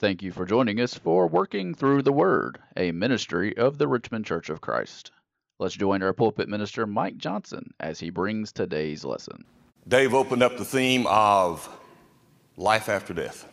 Thank 0.00 0.22
you 0.22 0.30
for 0.30 0.46
joining 0.46 0.80
us 0.80 0.94
for 0.94 1.26
Working 1.26 1.74
Through 1.74 2.02
the 2.02 2.12
Word, 2.12 2.60
a 2.76 2.92
ministry 2.92 3.56
of 3.56 3.78
the 3.78 3.88
Richmond 3.88 4.24
Church 4.24 4.48
of 4.48 4.60
Christ. 4.60 5.10
Let's 5.58 5.74
join 5.74 6.04
our 6.04 6.12
pulpit 6.12 6.48
minister, 6.48 6.86
Mike 6.86 7.18
Johnson, 7.18 7.74
as 7.80 7.98
he 7.98 8.10
brings 8.10 8.52
today's 8.52 9.04
lesson. 9.04 9.44
Dave 9.88 10.14
opened 10.14 10.44
up 10.44 10.56
the 10.56 10.64
theme 10.64 11.04
of 11.08 11.68
life 12.56 12.88
after 12.88 13.12
death. 13.12 13.48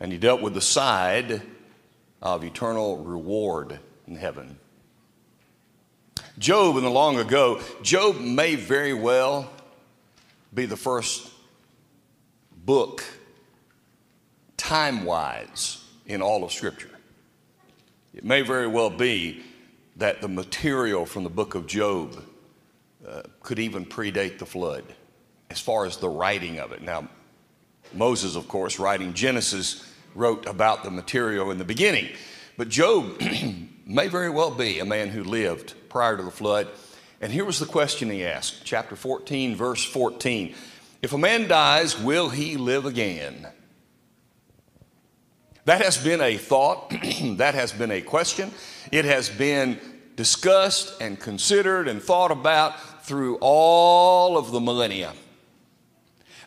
And 0.00 0.10
he 0.10 0.18
dealt 0.18 0.42
with 0.42 0.54
the 0.54 0.60
side 0.60 1.42
of 2.20 2.42
eternal 2.42 2.96
reward 2.96 3.78
in 4.08 4.16
heaven. 4.16 4.58
Job, 6.40 6.76
in 6.76 6.82
the 6.82 6.90
long 6.90 7.18
ago, 7.18 7.60
Job 7.82 8.18
may 8.18 8.56
very 8.56 8.94
well 8.94 9.48
be 10.52 10.66
the 10.66 10.76
first 10.76 11.30
book 12.64 13.04
time 14.68 15.06
wise 15.06 15.82
in 16.04 16.20
all 16.20 16.44
of 16.44 16.52
Scripture. 16.52 16.90
It 18.12 18.22
may 18.22 18.42
very 18.42 18.66
well 18.66 18.90
be 18.90 19.42
that 19.96 20.20
the 20.20 20.28
material 20.28 21.06
from 21.06 21.24
the 21.24 21.30
book 21.30 21.54
of 21.54 21.66
Job 21.66 22.22
uh, 23.08 23.22
could 23.40 23.58
even 23.58 23.86
predate 23.86 24.38
the 24.38 24.44
flood 24.44 24.84
as 25.48 25.58
far 25.58 25.86
as 25.86 25.96
the 25.96 26.10
writing 26.10 26.58
of 26.58 26.72
it. 26.72 26.82
Now, 26.82 27.08
Moses, 27.94 28.36
of 28.36 28.46
course, 28.46 28.78
writing 28.78 29.14
Genesis, 29.14 29.90
wrote 30.14 30.44
about 30.44 30.84
the 30.84 30.90
material 30.90 31.50
in 31.50 31.56
the 31.56 31.64
beginning. 31.64 32.10
But 32.58 32.68
Job 32.68 33.18
may 33.86 34.08
very 34.08 34.28
well 34.28 34.50
be 34.50 34.80
a 34.80 34.84
man 34.84 35.08
who 35.08 35.24
lived 35.24 35.72
prior 35.88 36.18
to 36.18 36.22
the 36.22 36.30
flood. 36.30 36.68
And 37.22 37.32
here 37.32 37.46
was 37.46 37.58
the 37.58 37.64
question 37.64 38.10
he 38.10 38.22
asked, 38.22 38.64
chapter 38.64 38.96
14, 38.96 39.56
verse 39.56 39.82
14. 39.82 40.54
If 41.00 41.14
a 41.14 41.18
man 41.18 41.48
dies, 41.48 41.98
will 41.98 42.28
he 42.28 42.58
live 42.58 42.84
again? 42.84 43.46
That 45.68 45.82
has 45.82 45.98
been 45.98 46.22
a 46.22 46.38
thought, 46.38 46.88
that 47.36 47.54
has 47.54 47.72
been 47.72 47.90
a 47.90 48.00
question. 48.00 48.52
It 48.90 49.04
has 49.04 49.28
been 49.28 49.78
discussed 50.16 50.98
and 50.98 51.20
considered 51.20 51.88
and 51.88 52.02
thought 52.02 52.30
about 52.30 53.04
through 53.04 53.36
all 53.42 54.38
of 54.38 54.50
the 54.50 54.60
millennia. 54.60 55.12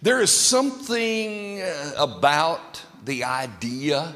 There 0.02 0.22
is 0.22 0.32
something 0.32 1.62
uh, 1.62 1.92
about 2.00 2.82
the 3.06 3.26
idea 3.26 4.16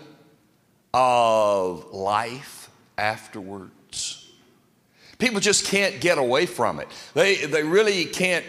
of 0.92 1.94
life 1.94 2.72
afterwards. 2.98 4.28
People 5.20 5.40
just 5.40 5.68
can't 5.68 6.02
get 6.02 6.18
away 6.18 6.48
from 6.48 6.80
it. 6.80 6.88
They, 7.14 7.46
they 7.46 7.62
really 7.62 8.06
can't 8.06 8.46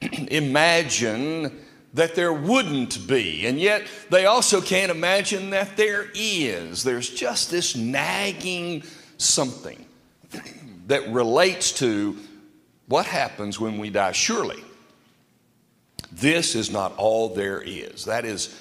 imagine 0.00 1.65
that 1.96 2.14
there 2.14 2.32
wouldn't 2.32 3.06
be. 3.06 3.46
And 3.46 3.58
yet, 3.58 3.86
they 4.10 4.26
also 4.26 4.60
can't 4.60 4.90
imagine 4.90 5.50
that 5.50 5.78
there 5.78 6.08
is. 6.14 6.82
There's 6.82 7.08
just 7.08 7.50
this 7.50 7.74
nagging 7.74 8.82
something 9.16 9.82
that 10.88 11.08
relates 11.08 11.72
to 11.72 12.18
what 12.86 13.06
happens 13.06 13.58
when 13.58 13.78
we 13.78 13.88
die. 13.88 14.12
Surely, 14.12 14.62
this 16.12 16.54
is 16.54 16.70
not 16.70 16.94
all 16.98 17.30
there 17.30 17.62
is. 17.62 18.04
That 18.04 18.26
is 18.26 18.54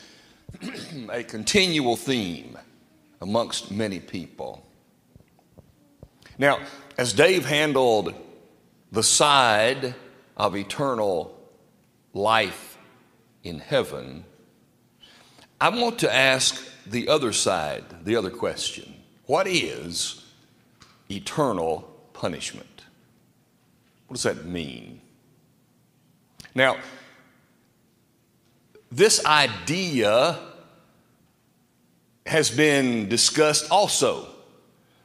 a 1.10 1.22
continual 1.22 1.98
theme 1.98 2.58
amongst 3.20 3.70
many 3.70 4.00
people. 4.00 4.66
Now, 6.38 6.60
as 6.98 7.12
Dave 7.12 7.44
handled 7.44 8.14
the 8.94 9.04
side 9.04 9.94
of 10.38 10.56
eternal 10.56 11.38
life 12.14 12.75
in 13.46 13.60
heaven, 13.60 14.26
I 15.62 15.70
want 15.70 16.00
to 16.00 16.14
ask 16.14 16.62
the 16.86 17.08
other 17.08 17.32
side, 17.32 17.84
the 18.04 18.16
other 18.16 18.32
question. 18.32 18.94
What 19.28 19.48
is 19.48 20.26
eternal 21.10 21.90
punishment? 22.14 22.84
What 24.08 24.16
does 24.16 24.24
that 24.24 24.46
mean? 24.46 25.00
Now, 26.54 26.78
this 28.92 29.26
idea 29.26 30.40
has 32.26 32.50
been 32.50 33.08
discussed 33.08 33.70
also 33.70 34.28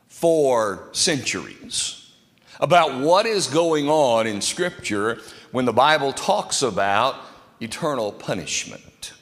for 0.08 0.88
centuries 0.92 2.12
about 2.58 3.00
what 3.00 3.26
is 3.26 3.46
going 3.46 3.88
on 3.88 4.26
in 4.26 4.40
Scripture 4.40 5.20
when 5.50 5.64
the 5.64 5.72
Bible 5.72 6.12
talks 6.12 6.62
about 6.62 7.16
eternal 7.60 8.12
punishment. 8.12 9.12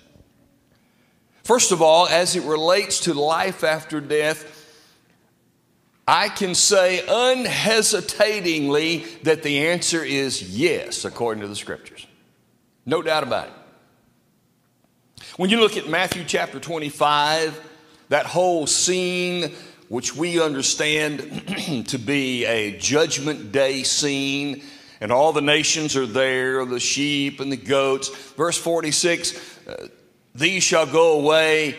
First 1.42 1.72
of 1.72 1.80
all, 1.80 2.06
as 2.06 2.36
it 2.36 2.44
relates 2.44 3.00
to 3.00 3.14
life 3.14 3.64
after 3.64 4.00
death, 4.00 4.54
I 6.06 6.28
can 6.28 6.54
say 6.54 7.02
unhesitatingly 7.06 9.04
that 9.24 9.42
the 9.42 9.66
answer 9.68 10.02
is 10.02 10.56
yes, 10.56 11.04
according 11.04 11.42
to 11.42 11.48
the 11.48 11.56
scriptures. 11.56 12.06
No 12.86 13.02
doubt 13.02 13.22
about 13.22 13.48
it. 13.48 13.52
When 15.36 15.50
you 15.50 15.60
look 15.60 15.76
at 15.76 15.88
Matthew 15.88 16.24
chapter 16.24 16.58
25, 16.60 17.60
that 18.08 18.26
whole 18.26 18.66
scene, 18.66 19.52
which 19.88 20.16
we 20.16 20.40
understand 20.40 21.86
to 21.88 21.98
be 21.98 22.46
a 22.46 22.78
judgment 22.78 23.52
day 23.52 23.82
scene, 23.82 24.62
and 25.00 25.12
all 25.12 25.32
the 25.32 25.40
nations 25.40 25.96
are 25.96 26.06
there, 26.06 26.64
the 26.64 26.80
sheep 26.80 27.40
and 27.40 27.52
the 27.52 27.56
goats. 27.56 28.08
Verse 28.08 28.58
46 28.58 29.58
uh, 29.68 29.88
These 30.34 30.62
shall 30.62 30.86
go 30.86 31.18
away 31.20 31.76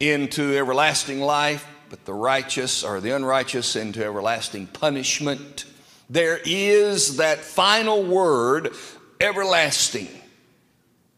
into 0.00 0.56
everlasting 0.56 1.20
life, 1.20 1.66
but 1.90 2.04
the 2.04 2.14
righteous 2.14 2.84
or 2.84 3.00
the 3.00 3.10
unrighteous 3.10 3.76
into 3.76 4.04
everlasting 4.04 4.66
punishment. 4.66 5.64
There 6.10 6.40
is 6.44 7.16
that 7.18 7.38
final 7.38 8.02
word, 8.02 8.72
everlasting, 9.20 10.08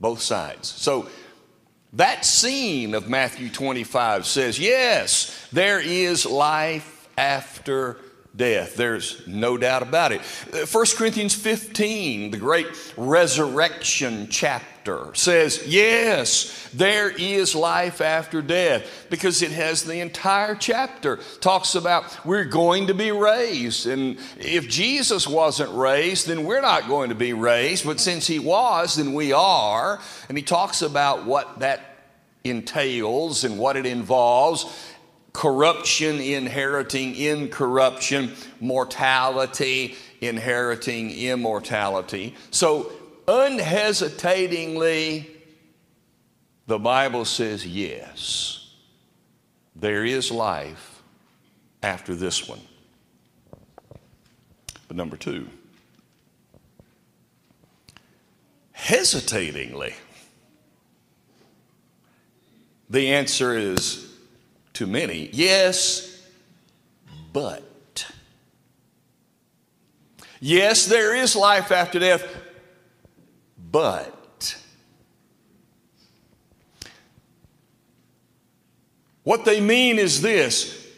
both 0.01 0.21
sides. 0.21 0.69
So, 0.69 1.09
that 1.95 2.25
scene 2.25 2.95
of 2.95 3.09
Matthew 3.09 3.51
25 3.51 4.25
says, 4.25 4.61
yes, 4.61 5.49
there 5.51 5.81
is 5.81 6.25
life 6.25 7.09
after 7.19 7.99
death. 8.35 8.77
There's 8.77 9.27
no 9.27 9.57
doubt 9.57 9.83
about 9.83 10.13
it. 10.13 10.21
1 10.21 10.63
uh, 10.63 10.85
Corinthians 10.97 11.35
15, 11.35 12.31
the 12.31 12.37
great 12.37 12.67
resurrection 12.97 14.29
chapter, 14.31 15.15
says, 15.15 15.67
Yes, 15.67 16.69
there 16.73 17.11
is 17.11 17.55
life 17.55 18.01
after 18.01 18.41
death 18.41 19.07
because 19.11 19.43
it 19.43 19.51
has 19.51 19.85
the 19.85 20.01
entire 20.01 20.55
chapter. 20.55 21.19
Talks 21.41 21.75
about 21.75 22.25
we're 22.25 22.45
going 22.45 22.87
to 22.87 22.95
be 22.95 23.11
raised. 23.11 23.87
And 23.87 24.19
if 24.39 24.69
Jesus 24.69 25.27
wasn't 25.27 25.73
raised, 25.73 26.27
then 26.27 26.45
we're 26.45 26.63
not 26.63 26.89
going 26.89 27.11
to 27.11 27.15
be 27.15 27.33
raised. 27.33 27.85
But 27.85 28.01
since 28.01 28.27
he 28.27 28.39
was, 28.39 28.97
then 28.97 29.13
we 29.13 29.33
are. 29.33 30.01
And 30.29 30.39
he 30.39 30.45
talks 30.45 30.83
about 30.83 31.27
what 31.27 31.59
that 31.59 31.91
entails 32.45 33.45
and 33.45 33.59
what 33.59 33.77
it 33.77 33.85
involves 33.85 34.65
corruption 35.33 36.21
inheriting 36.21 37.15
incorruption, 37.15 38.33
mortality 38.61 39.97
inheriting 40.21 41.11
immortality. 41.11 42.35
So, 42.51 42.93
unhesitatingly, 43.27 45.31
the 46.67 46.79
Bible 46.79 47.25
says 47.25 47.67
yes, 47.67 48.75
there 49.75 50.05
is 50.05 50.31
life 50.31 51.03
after 51.83 52.15
this 52.15 52.47
one. 52.49 52.61
But 54.89 54.97
number 54.97 55.17
two, 55.17 55.49
hesitatingly, 58.73 59.95
the 62.91 63.13
answer 63.13 63.57
is 63.57 64.10
to 64.81 64.87
many. 64.87 65.29
Yes, 65.35 66.23
but. 67.35 68.07
Yes, 70.41 70.87
there 70.87 71.15
is 71.15 71.37
life 71.37 71.71
after 71.71 71.99
death, 71.99 72.27
but. 73.71 74.57
What 79.23 79.45
they 79.45 79.61
mean 79.61 79.99
is 79.99 80.23
this 80.23 80.89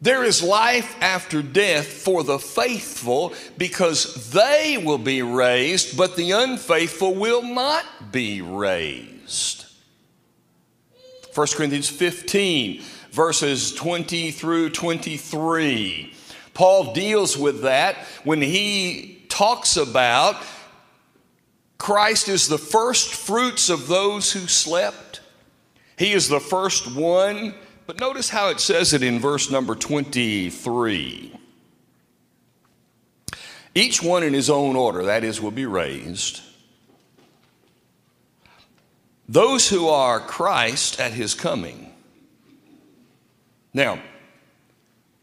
there 0.00 0.24
is 0.24 0.42
life 0.42 0.96
after 1.02 1.42
death 1.42 1.86
for 1.86 2.24
the 2.24 2.38
faithful 2.38 3.34
because 3.58 4.30
they 4.30 4.82
will 4.82 4.96
be 4.96 5.20
raised, 5.20 5.94
but 5.98 6.16
the 6.16 6.30
unfaithful 6.30 7.14
will 7.14 7.42
not 7.42 7.84
be 8.10 8.40
raised. 8.40 9.66
1 11.34 11.46
Corinthians 11.54 11.90
15 11.90 12.82
verses 13.16 13.72
20 13.72 14.30
through 14.30 14.68
23. 14.68 16.12
Paul 16.52 16.92
deals 16.92 17.36
with 17.36 17.62
that 17.62 17.96
when 18.24 18.42
he 18.42 19.24
talks 19.30 19.78
about 19.78 20.36
Christ 21.78 22.28
is 22.28 22.46
the 22.46 22.58
first 22.58 23.14
fruits 23.14 23.70
of 23.70 23.88
those 23.88 24.32
who 24.32 24.40
slept. 24.40 25.20
He 25.98 26.12
is 26.12 26.28
the 26.28 26.40
first 26.40 26.94
one, 26.94 27.54
but 27.86 28.00
notice 28.00 28.28
how 28.28 28.50
it 28.50 28.60
says 28.60 28.92
it 28.92 29.02
in 29.02 29.18
verse 29.18 29.50
number 29.50 29.74
23. 29.74 31.40
Each 33.74 34.02
one 34.02 34.22
in 34.22 34.34
his 34.34 34.50
own 34.50 34.76
order, 34.76 35.04
that 35.04 35.24
is, 35.24 35.40
will 35.40 35.50
be 35.50 35.66
raised. 35.66 36.42
Those 39.26 39.70
who 39.70 39.88
are 39.88 40.20
Christ 40.20 41.00
at 41.00 41.12
his 41.12 41.34
coming. 41.34 41.94
Now, 43.76 43.98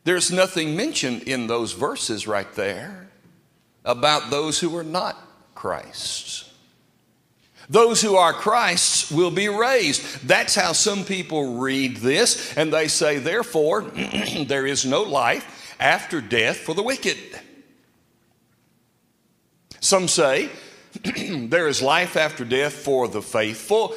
there's 0.03 0.31
nothing 0.31 0.75
mentioned 0.75 1.23
in 1.23 1.47
those 1.47 1.71
verses 1.71 2.27
right 2.27 2.53
there 2.53 3.09
about 3.83 4.29
those 4.29 4.59
who 4.59 4.77
are 4.77 4.83
not 4.83 5.17
Christ's. 5.55 6.53
Those 7.67 7.99
who 7.99 8.15
are 8.15 8.31
Christ's 8.31 9.09
will 9.09 9.31
be 9.31 9.49
raised. 9.49 10.27
That's 10.27 10.53
how 10.53 10.73
some 10.73 11.03
people 11.03 11.57
read 11.57 11.97
this, 11.97 12.55
and 12.55 12.71
they 12.71 12.89
say, 12.89 13.17
therefore, 13.17 13.81
there 14.45 14.67
is 14.67 14.85
no 14.85 15.01
life 15.01 15.75
after 15.79 16.21
death 16.21 16.57
for 16.57 16.75
the 16.75 16.83
wicked. 16.83 17.17
Some 19.79 20.07
say, 20.07 20.51
there 21.17 21.67
is 21.67 21.81
life 21.81 22.15
after 22.15 22.45
death 22.45 22.73
for 22.73 23.07
the 23.07 23.23
faithful 23.23 23.95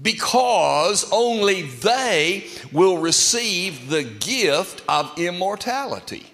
because 0.00 1.10
only 1.10 1.62
they 1.62 2.46
will 2.72 2.98
receive 2.98 3.90
the 3.90 4.04
gift 4.04 4.82
of 4.88 5.12
immortality. 5.18 6.26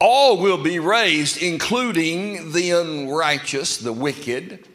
All 0.00 0.38
will 0.38 0.62
be 0.62 0.78
raised, 0.78 1.42
including 1.42 2.52
the 2.52 2.70
unrighteous, 2.70 3.78
the 3.78 3.92
wicked. 3.92 4.68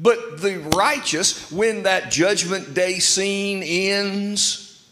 But 0.00 0.40
the 0.40 0.58
righteous, 0.74 1.52
when 1.52 1.82
that 1.82 2.10
judgment 2.10 2.72
day 2.72 2.98
scene 2.98 3.62
ends, 3.62 4.88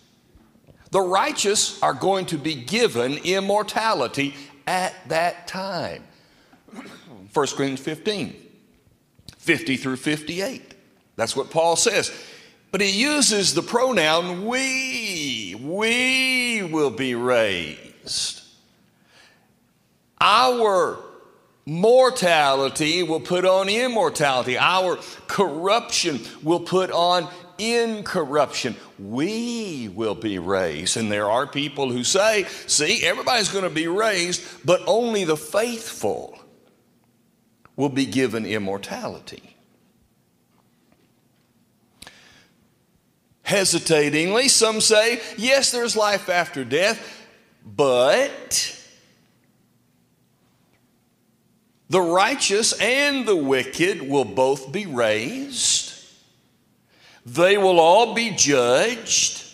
the 0.91 1.01
righteous 1.01 1.83
are 1.83 1.95
going 1.95 2.27
to 2.27 2.37
be 2.37 2.55
given 2.55 3.15
immortality 3.25 4.35
at 4.67 4.95
that 5.09 5.47
time. 5.47 6.05
1 6.73 6.85
Corinthians 7.33 7.81
15, 7.81 8.40
50 9.41 9.77
through 9.79 9.97
58. 9.97 10.75
That's 11.17 11.35
what 11.35 11.51
Paul 11.51 11.77
says. 11.77 12.13
But 12.71 12.81
he 12.81 12.91
uses 12.91 13.55
the 13.55 13.63
pronoun 13.63 14.47
we. 14.47 15.55
We 15.61 16.63
will 16.63 16.91
be 16.91 17.15
raised. 17.15 18.43
Our 20.21 20.99
mortality 21.67 23.03
will 23.03 23.21
put 23.21 23.45
on 23.45 23.69
immortality. 23.69 24.59
Our 24.59 24.99
corruption 25.27 26.21
will 26.43 26.61
put 26.61 26.91
on 26.91 27.29
incorruption. 27.59 28.77
We 28.99 29.89
will 29.89 30.15
be 30.15 30.39
raised. 30.39 30.97
And 30.97 31.11
there 31.11 31.31
are 31.31 31.47
people 31.47 31.91
who 31.91 32.05
say, 32.05 32.45
see, 32.67 33.05
everybody's 33.05 33.51
going 33.51 33.65
to 33.65 33.71
be 33.71 33.89
raised, 33.89 34.43
but 34.65 34.83
only 34.87 35.25
the 35.25 35.37
faithful 35.37 36.40
will 37.81 37.89
be 37.89 38.07
given 38.07 38.47
immortality. 38.47 39.57
Hesitatingly, 43.43 44.47
some 44.47 44.81
say, 44.81 45.21
yes, 45.37 45.73
there's 45.73 45.97
life 45.97 46.29
after 46.29 46.65
death, 46.65 47.27
but 47.65 48.77
The 51.91 52.01
righteous 52.01 52.73
and 52.81 53.27
the 53.27 53.35
wicked 53.35 54.09
will 54.09 54.25
both 54.25 54.71
be 54.71 54.87
raised. 54.87 55.93
They 57.27 57.59
will 57.59 57.81
all 57.81 58.15
be 58.15 58.31
judged. 58.31 59.45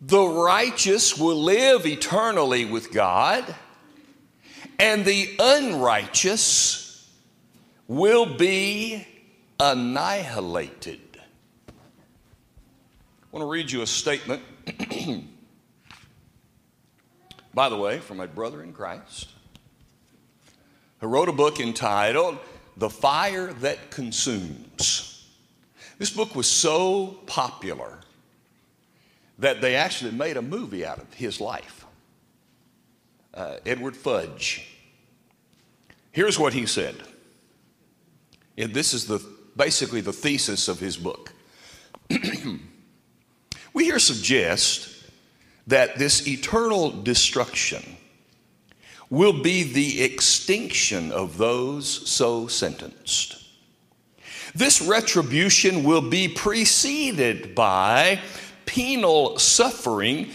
The 0.00 0.26
righteous 0.26 1.16
will 1.16 1.40
live 1.40 1.86
eternally 1.86 2.64
with 2.64 2.92
God, 2.92 3.54
and 4.78 5.04
the 5.04 5.34
unrighteous 5.38 7.08
will 7.86 8.26
be 8.26 9.06
annihilated. 9.60 11.00
I 11.68 11.72
want 13.30 13.42
to 13.42 13.48
read 13.48 13.70
you 13.70 13.82
a 13.82 13.86
statement, 13.86 14.42
by 17.54 17.68
the 17.68 17.76
way, 17.76 17.98
from 17.98 18.16
my 18.16 18.26
brother 18.26 18.62
in 18.62 18.72
Christ 18.72 19.28
who 21.04 21.10
wrote 21.10 21.28
a 21.28 21.32
book 21.32 21.60
entitled 21.60 22.38
The 22.78 22.88
Fire 22.88 23.52
That 23.52 23.90
Consumes. 23.90 25.28
This 25.98 26.08
book 26.08 26.34
was 26.34 26.46
so 26.46 27.18
popular 27.26 27.98
that 29.38 29.60
they 29.60 29.76
actually 29.76 30.12
made 30.12 30.38
a 30.38 30.42
movie 30.42 30.82
out 30.86 30.98
of 30.98 31.12
his 31.12 31.42
life. 31.42 31.83
Uh, 33.34 33.56
Edward 33.66 33.96
Fudge. 33.96 34.68
Here's 36.12 36.38
what 36.38 36.52
he 36.52 36.66
said. 36.66 36.94
And 38.56 38.72
this 38.72 38.94
is 38.94 39.06
the, 39.06 39.20
basically 39.56 40.00
the 40.00 40.12
thesis 40.12 40.68
of 40.68 40.78
his 40.78 40.96
book. 40.96 41.32
we 43.72 43.84
here 43.84 43.98
suggest 43.98 44.88
that 45.66 45.98
this 45.98 46.28
eternal 46.28 46.90
destruction 46.90 47.82
will 49.10 49.42
be 49.42 49.64
the 49.64 50.02
extinction 50.02 51.10
of 51.10 51.36
those 51.36 52.08
so 52.08 52.46
sentenced. 52.46 53.42
This 54.54 54.80
retribution 54.80 55.82
will 55.82 56.08
be 56.08 56.28
preceded 56.28 57.56
by 57.56 58.20
penal 58.66 59.38
suffering 59.38 60.30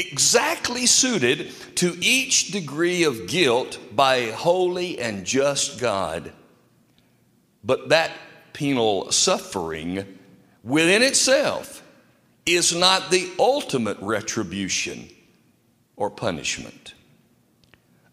exactly 0.00 0.86
suited 0.86 1.52
to 1.76 1.96
each 2.00 2.50
degree 2.50 3.04
of 3.04 3.26
guilt 3.26 3.78
by 3.92 4.16
a 4.16 4.32
holy 4.32 4.98
and 4.98 5.24
just 5.24 5.80
God. 5.80 6.32
But 7.62 7.90
that 7.90 8.12
penal 8.52 9.12
suffering 9.12 10.18
within 10.64 11.02
itself 11.02 11.82
is 12.46 12.74
not 12.74 13.10
the 13.10 13.30
ultimate 13.38 13.98
retribution 14.00 15.08
or 15.96 16.10
punishment 16.10 16.94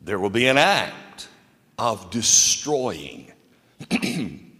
there 0.07 0.17
will 0.17 0.29
be 0.29 0.47
an 0.47 0.57
act 0.57 1.27
of 1.77 2.09
destroying, 2.09 3.29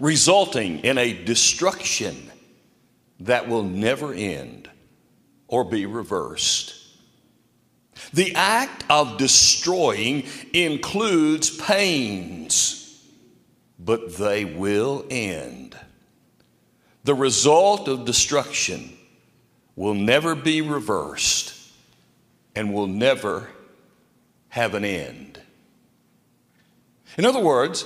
resulting 0.00 0.80
in 0.80 0.98
a 0.98 1.24
destruction 1.24 2.30
that 3.20 3.48
will 3.48 3.62
never 3.62 4.12
end 4.12 4.68
or 5.48 5.64
be 5.64 5.86
reversed. 5.86 6.74
The 8.12 8.34
act 8.34 8.84
of 8.90 9.18
destroying 9.18 10.24
includes 10.52 11.50
pains, 11.56 13.04
but 13.78 14.16
they 14.16 14.44
will 14.44 15.04
end. 15.10 15.76
The 17.04 17.14
result 17.14 17.88
of 17.88 18.04
destruction 18.04 18.96
will 19.76 19.94
never 19.94 20.34
be 20.34 20.60
reversed 20.60 21.54
and 22.54 22.72
will 22.72 22.86
never 22.86 23.50
have 24.48 24.74
an 24.74 24.84
end. 24.84 25.40
In 27.18 27.24
other 27.24 27.40
words, 27.40 27.84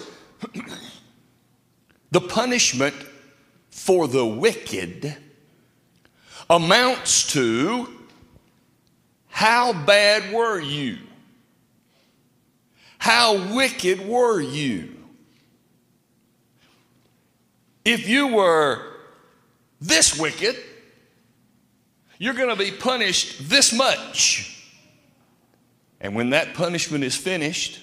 the 2.11 2.21
punishment 2.21 2.95
for 3.71 4.07
the 4.07 4.27
wicked 4.27 5.17
amounts 6.51 7.33
to 7.33 7.89
how 9.29 9.73
bad 9.73 10.33
were 10.33 10.59
you? 10.59 10.99
How 12.99 13.55
wicked 13.55 14.07
were 14.07 14.41
you? 14.41 14.97
If 17.85 18.09
you 18.09 18.35
were 18.35 18.85
this 19.81 20.19
wicked, 20.19 20.57
you're 22.19 22.35
going 22.35 22.49
to 22.49 22.57
be 22.57 22.73
punished 22.73 23.49
this 23.49 23.73
much. 23.73 24.55
And 26.01 26.15
when 26.15 26.31
that 26.31 26.55
punishment 26.55 27.05
is 27.05 27.17
finished, 27.17 27.81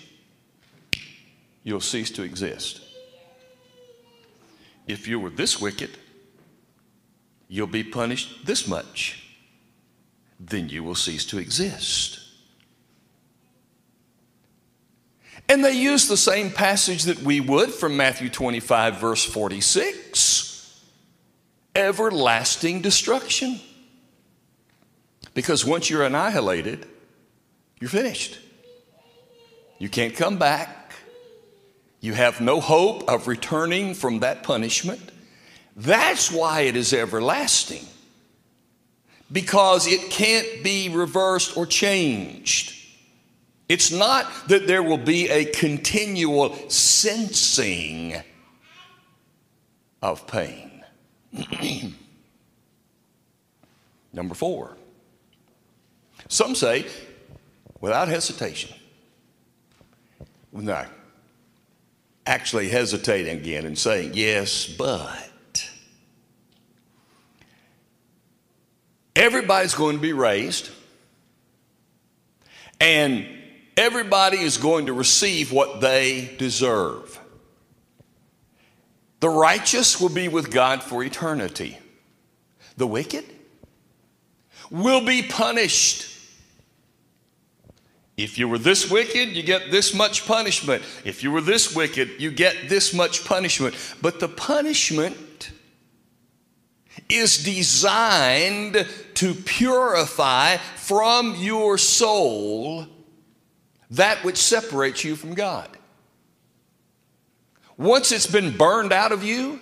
you'll 1.63 1.81
cease 1.81 2.11
to 2.11 2.23
exist. 2.23 2.81
If 4.87 5.07
you 5.07 5.19
were 5.19 5.29
this 5.29 5.59
wicked, 5.59 5.97
you'll 7.47 7.67
be 7.67 7.83
punished 7.83 8.45
this 8.45 8.67
much. 8.67 9.23
Then 10.39 10.69
you 10.69 10.83
will 10.83 10.95
cease 10.95 11.25
to 11.27 11.37
exist. 11.37 12.19
And 15.47 15.63
they 15.63 15.73
use 15.73 16.07
the 16.07 16.17
same 16.17 16.51
passage 16.51 17.03
that 17.03 17.19
we 17.19 17.39
would 17.39 17.71
from 17.71 17.95
Matthew 17.95 18.29
25, 18.29 18.99
verse 18.99 19.23
46 19.23 20.45
everlasting 21.75 22.81
destruction. 22.81 23.59
Because 25.33 25.65
once 25.65 25.89
you're 25.89 26.03
annihilated, 26.03 26.87
you're 27.79 27.89
finished. 27.89 28.39
You 29.77 29.89
can't 29.89 30.15
come 30.15 30.37
back. 30.37 30.93
You 31.99 32.13
have 32.13 32.39
no 32.39 32.61
hope 32.61 33.09
of 33.09 33.27
returning 33.27 33.93
from 33.93 34.19
that 34.19 34.43
punishment. 34.43 35.11
That's 35.75 36.31
why 36.31 36.61
it 36.61 36.77
is 36.77 36.93
everlasting, 36.93 37.85
because 39.31 39.87
it 39.87 40.09
can't 40.09 40.63
be 40.63 40.89
reversed 40.89 41.57
or 41.57 41.65
changed. 41.65 42.73
It's 43.67 43.91
not 43.91 44.31
that 44.47 44.67
there 44.67 44.83
will 44.83 44.97
be 44.97 45.27
a 45.29 45.45
continual 45.45 46.55
sensing 46.69 48.15
of 50.01 50.25
pain. 50.27 50.83
Number 54.13 54.35
four, 54.35 54.77
some 56.29 56.55
say, 56.55 56.85
without 57.81 58.07
hesitation, 58.07 58.73
no, 60.53 60.85
actually 62.25 62.69
hesitating 62.69 63.39
again 63.39 63.65
and 63.65 63.77
saying, 63.77 64.11
yes, 64.13 64.67
but. 64.67 65.31
Everybody's 69.15 69.73
going 69.73 69.95
to 69.95 70.01
be 70.01 70.13
raised, 70.13 70.69
and 72.81 73.25
everybody 73.77 74.39
is 74.39 74.57
going 74.57 74.87
to 74.87 74.93
receive 74.93 75.51
what 75.51 75.79
they 75.79 76.35
deserve. 76.37 77.19
The 79.21 79.29
righteous 79.29 80.01
will 80.01 80.09
be 80.09 80.27
with 80.27 80.51
God 80.51 80.83
for 80.83 81.03
eternity. 81.03 81.77
The 82.77 82.85
wicked 82.85 83.23
will 84.69 85.05
be 85.05 85.23
punished. 85.23 86.11
If 88.17 88.37
you 88.37 88.47
were 88.47 88.57
this 88.57 88.89
wicked, 88.89 89.29
you 89.29 89.43
get 89.43 89.71
this 89.71 89.93
much 89.93 90.25
punishment. 90.25 90.83
If 91.03 91.23
you 91.23 91.31
were 91.31 91.41
this 91.41 91.75
wicked, 91.75 92.11
you 92.19 92.31
get 92.31 92.69
this 92.69 92.93
much 92.93 93.25
punishment. 93.25 93.75
But 94.01 94.19
the 94.19 94.27
punishment 94.27 95.17
is 97.09 97.43
designed 97.43 98.87
to 99.15 99.33
purify 99.33 100.57
from 100.75 101.35
your 101.35 101.77
soul 101.77 102.87
that 103.91 104.23
which 104.23 104.37
separates 104.37 105.03
you 105.03 105.15
from 105.15 105.33
God. 105.33 105.69
Once 107.77 108.11
it's 108.11 108.27
been 108.27 108.55
burned 108.55 108.91
out 108.91 109.11
of 109.11 109.23
you, 109.23 109.59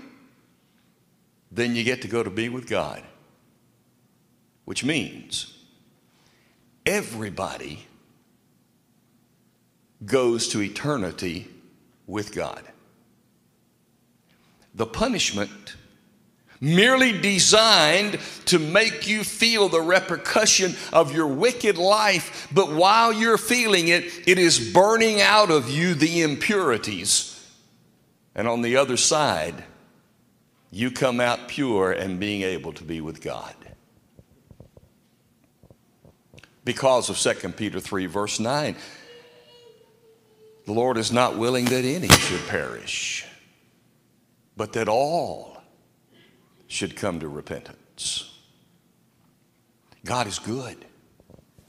then 1.52 1.76
you 1.76 1.84
get 1.84 2.02
to 2.02 2.08
go 2.08 2.24
to 2.24 2.30
be 2.30 2.50
with 2.50 2.68
God. 2.68 3.04
Which 4.66 4.84
means 4.84 5.58
everybody 6.86 7.86
goes 10.06 10.48
to 10.50 10.62
eternity 10.62 11.48
with 12.08 12.34
God. 12.34 12.64
The 14.76 14.86
punishment 14.86 15.76
merely 16.63 17.12
designed 17.20 18.17
to 18.46 18.58
make 18.58 19.05
you 19.05 19.24
feel 19.24 19.67
the 19.67 19.82
repercussion 19.82 20.74
of 20.93 21.13
your 21.13 21.27
wicked 21.27 21.77
life, 21.77 22.48
but 22.53 22.72
while 22.72 23.12
you're 23.12 23.38
feeling 23.38 23.89
it, 23.89 24.05
it 24.25 24.39
is 24.39 24.72
burning 24.72 25.20
out 25.20 25.51
of 25.51 25.70
you 25.70 25.93
the 25.93 26.22
impurities. 26.22 27.29
And 28.34 28.48
on 28.48 28.62
the 28.62 28.77
other 28.77 28.96
side, 28.96 29.65
you 30.72 30.89
come 30.89 31.20
out 31.20 31.50
pure 31.50 31.91
and 31.91 32.17
being 32.17 32.43
able 32.43 32.72
to 32.74 32.84
be 32.86 33.01
with 33.01 33.22
God. 33.22 33.53
Because 36.63 37.10
of 37.10 37.17
2 37.17 37.50
Peter 37.50 37.82
3, 37.82 38.05
verse 38.05 38.39
9, 38.39 38.77
the 40.65 40.72
Lord 40.72 40.98
is 40.98 41.12
not 41.12 41.38
willing 41.38 41.65
that 41.65 41.84
any 41.84 42.08
should 42.08 42.48
perish, 42.48 43.25
but 44.55 44.72
that 44.74 44.88
all 44.88 45.53
should 46.74 46.96
come 46.96 47.20
to 47.20 47.27
repentance. 47.27 48.32
God 50.03 50.25
is 50.25 50.39
good 50.39 50.84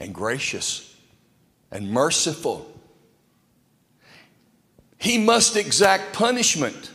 and 0.01 0.15
gracious 0.15 0.97
and 1.71 1.91
merciful. 1.91 2.67
He 4.97 5.19
must 5.19 5.57
exact 5.57 6.15
punishment. 6.15 6.91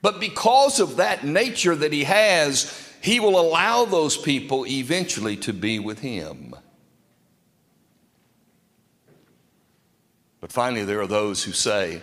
But 0.00 0.20
because 0.20 0.80
of 0.80 0.96
that 0.96 1.22
nature 1.22 1.76
that 1.76 1.92
He 1.92 2.04
has, 2.04 2.90
He 3.02 3.20
will 3.20 3.38
allow 3.38 3.84
those 3.84 4.16
people 4.16 4.66
eventually 4.66 5.36
to 5.36 5.52
be 5.52 5.78
with 5.78 5.98
Him. 5.98 6.54
But 10.40 10.50
finally, 10.50 10.86
there 10.86 11.02
are 11.02 11.06
those 11.06 11.44
who 11.44 11.52
say, 11.52 12.00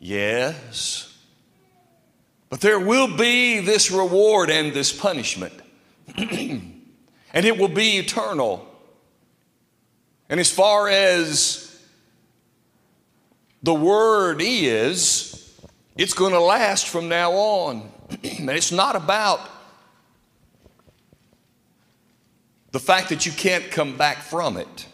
Yes, 0.00 1.13
but 2.54 2.60
there 2.60 2.78
will 2.78 3.08
be 3.08 3.58
this 3.58 3.90
reward 3.90 4.48
and 4.48 4.72
this 4.72 4.92
punishment, 4.92 5.52
and 6.16 6.84
it 7.34 7.58
will 7.58 7.66
be 7.66 7.98
eternal. 7.98 8.64
And 10.28 10.38
as 10.38 10.52
far 10.52 10.88
as 10.88 11.82
the 13.60 13.74
word 13.74 14.40
is, 14.40 15.52
it's 15.96 16.14
going 16.14 16.30
to 16.30 16.38
last 16.38 16.86
from 16.86 17.08
now 17.08 17.32
on. 17.32 17.90
and 18.22 18.48
it's 18.50 18.70
not 18.70 18.94
about 18.94 19.40
the 22.70 22.78
fact 22.78 23.08
that 23.08 23.26
you 23.26 23.32
can't 23.32 23.68
come 23.72 23.96
back 23.96 24.18
from 24.18 24.58
it. 24.58 24.86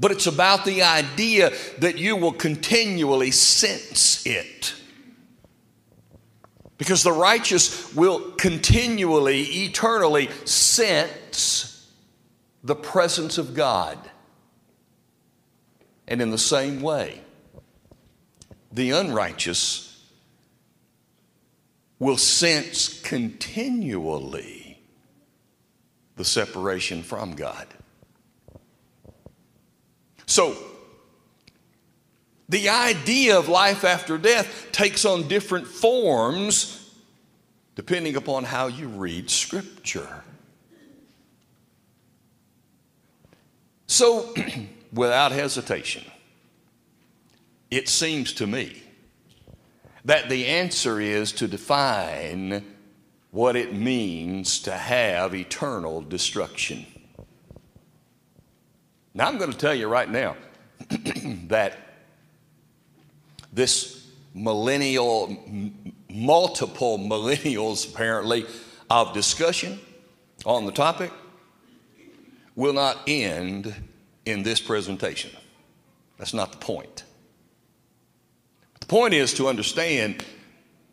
But 0.00 0.12
it's 0.12 0.26
about 0.26 0.64
the 0.64 0.84
idea 0.84 1.52
that 1.80 1.98
you 1.98 2.16
will 2.16 2.32
continually 2.32 3.30
sense 3.30 4.24
it. 4.24 4.72
Because 6.78 7.02
the 7.02 7.12
righteous 7.12 7.92
will 7.94 8.30
continually, 8.32 9.42
eternally 9.42 10.30
sense 10.44 11.92
the 12.62 12.76
presence 12.76 13.36
of 13.36 13.54
God. 13.54 13.98
And 16.06 16.22
in 16.22 16.30
the 16.30 16.38
same 16.38 16.80
way, 16.80 17.20
the 18.72 18.92
unrighteous 18.92 20.02
will 21.98 22.16
sense 22.16 23.00
continually 23.02 24.80
the 26.16 26.24
separation 26.24 27.02
from 27.02 27.32
God. 27.32 27.66
So, 30.26 30.56
the 32.48 32.68
idea 32.68 33.38
of 33.38 33.48
life 33.48 33.84
after 33.84 34.16
death 34.18 34.68
takes 34.72 35.04
on 35.04 35.28
different 35.28 35.66
forms 35.66 36.78
depending 37.74 38.16
upon 38.16 38.42
how 38.42 38.66
you 38.66 38.88
read 38.88 39.30
Scripture. 39.30 40.24
So, 43.86 44.34
without 44.92 45.30
hesitation, 45.30 46.04
it 47.70 47.88
seems 47.88 48.32
to 48.32 48.48
me 48.48 48.82
that 50.04 50.28
the 50.28 50.46
answer 50.46 51.00
is 51.00 51.30
to 51.32 51.46
define 51.46 52.64
what 53.30 53.54
it 53.54 53.72
means 53.72 54.58
to 54.62 54.72
have 54.72 55.32
eternal 55.32 56.00
destruction. 56.02 56.84
Now, 59.14 59.28
I'm 59.28 59.38
going 59.38 59.52
to 59.52 59.56
tell 59.56 59.74
you 59.74 59.86
right 59.86 60.10
now 60.10 60.36
that 61.46 61.87
this 63.58 64.06
millennial, 64.34 65.36
multiple 66.08 66.96
millennials 66.96 67.92
apparently, 67.92 68.46
of 68.88 69.12
discussion 69.12 69.78
on 70.46 70.64
the 70.64 70.72
topic 70.72 71.10
will 72.54 72.72
not 72.72 72.96
end 73.06 73.74
in 74.24 74.42
this 74.42 74.60
presentation. 74.60 75.30
That's 76.18 76.32
not 76.32 76.52
the 76.52 76.58
point. 76.58 77.04
The 78.80 78.86
point 78.86 79.12
is 79.12 79.34
to 79.34 79.48
understand 79.48 80.24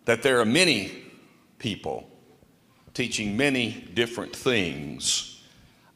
that 0.05 0.23
there 0.23 0.39
are 0.41 0.45
many 0.45 0.91
people 1.59 2.09
teaching 2.93 3.37
many 3.37 3.87
different 3.93 4.35
things. 4.35 5.41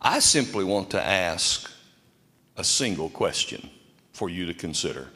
I 0.01 0.19
simply 0.19 0.63
want 0.63 0.91
to 0.91 1.03
ask 1.03 1.69
a 2.57 2.63
single 2.63 3.09
question 3.09 3.69
for 4.13 4.29
you 4.29 4.45
to 4.45 4.53
consider. 4.53 5.07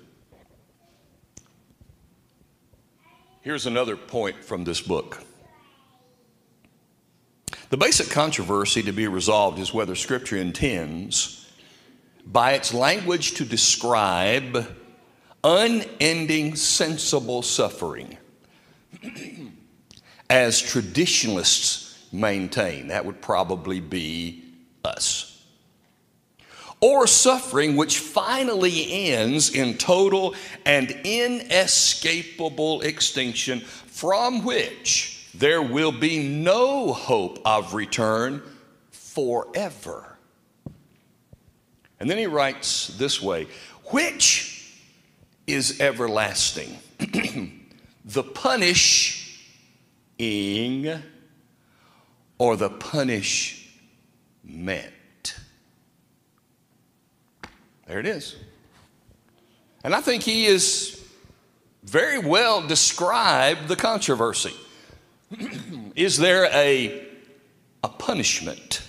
Here's 3.43 3.65
another 3.65 3.97
point 3.97 4.41
from 4.41 4.63
this 4.63 4.79
book. 4.79 5.21
The 7.71 7.75
basic 7.75 8.09
controversy 8.09 8.81
to 8.83 8.93
be 8.93 9.05
resolved 9.07 9.59
is 9.59 9.73
whether 9.73 9.95
Scripture 9.95 10.37
intends, 10.37 11.51
by 12.25 12.53
its 12.53 12.73
language, 12.73 13.33
to 13.33 13.43
describe 13.43 14.65
unending 15.43 16.55
sensible 16.55 17.41
suffering, 17.41 18.17
as 20.29 20.61
traditionalists 20.61 22.07
maintain. 22.13 22.87
That 22.87 23.05
would 23.05 23.21
probably 23.21 23.81
be 23.81 24.45
us. 24.85 25.32
Or 26.83 27.07
suffering 27.07 27.77
which 27.77 27.99
finally 27.99 28.91
ends 28.91 29.55
in 29.55 29.77
total 29.77 30.35
and 30.65 30.91
inescapable 31.05 32.81
extinction, 32.81 33.61
from 33.61 34.43
which 34.43 35.29
there 35.33 35.61
will 35.61 35.93
be 35.93 36.27
no 36.27 36.91
hope 36.91 37.39
of 37.45 37.73
return 37.73 38.43
forever. 38.91 40.17
And 42.01 42.09
then 42.09 42.17
he 42.17 42.27
writes 42.27 42.87
this 42.97 43.21
way 43.21 43.47
which 43.85 44.77
is 45.47 45.79
everlasting? 45.79 46.77
the 48.03 48.23
punishing 48.23 49.21
or 52.37 52.57
the 52.57 52.71
punishment? 52.71 54.91
There 57.93 57.99
it 57.99 58.07
is. 58.07 58.35
And 59.83 59.93
I 59.93 60.01
think 60.01 60.23
he 60.23 60.47
is 60.47 60.99
very 61.83 62.17
well 62.17 62.65
described 62.65 63.67
the 63.67 63.75
controversy. 63.75 64.55
is 65.95 66.17
there 66.17 66.45
a, 66.45 67.07
a 67.83 67.89
punishment? 67.89 68.81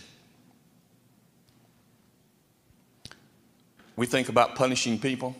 We 3.94 4.06
think 4.06 4.30
about 4.30 4.54
punishing 4.54 4.98
people. 4.98 5.36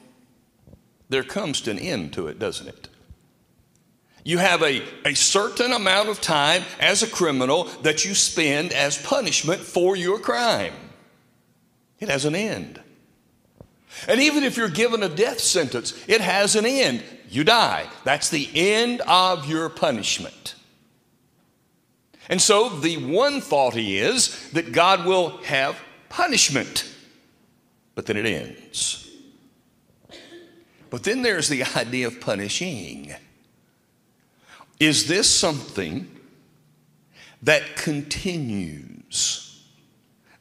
There 1.09 1.25
comes 1.25 1.63
to 1.63 1.71
an 1.71 1.79
end 1.79 2.13
to 2.13 2.27
it, 2.27 2.39
doesn't 2.39 2.69
it? 2.69 2.91
You 4.25 4.37
have 4.37 4.63
a, 4.63 4.83
a 5.07 5.15
certain 5.15 5.73
amount 5.73 6.11
of 6.11 6.21
time 6.21 6.65
as 6.79 7.03
a 7.03 7.07
criminal 7.07 7.65
that 7.81 8.05
you 8.05 8.15
spend 8.15 8.75
as 8.75 8.99
punishment 8.99 9.63
for 9.63 9.97
your 9.97 10.19
crime. 10.19 10.75
It 11.99 12.11
has 12.11 12.27
an 12.27 12.35
end. 12.35 12.83
And 14.09 14.21
even 14.21 14.45
if 14.45 14.57
you're 14.57 14.69
given 14.69 15.03
a 15.03 15.09
death 15.09 15.41
sentence, 15.41 15.95
it 16.09 16.21
has 16.21 16.57
an 16.57 16.67
end. 16.67 17.03
You 17.29 17.45
die. 17.45 17.89
That's 18.05 18.29
the 18.29 18.49
end 18.55 19.01
of 19.07 19.49
your 19.49 19.69
punishment. 19.69 20.55
And 22.29 22.41
so 22.41 22.69
the 22.69 22.97
one 22.99 23.41
thought 23.41 23.77
is 23.77 24.51
that 24.51 24.73
God 24.73 25.05
will 25.05 25.39
have 25.45 25.79
punishment, 26.09 26.91
but 27.95 28.07
then 28.07 28.17
it 28.17 28.27
ends. 28.27 29.11
But 30.91 31.03
then 31.03 31.23
there's 31.23 31.49
the 31.49 31.65
idea 31.77 32.07
of 32.07 32.21
punishing. 32.21 33.13
Is 34.79 35.07
this 35.07 35.29
something 35.29 36.11
that 37.43 37.77
continues? 37.77 39.44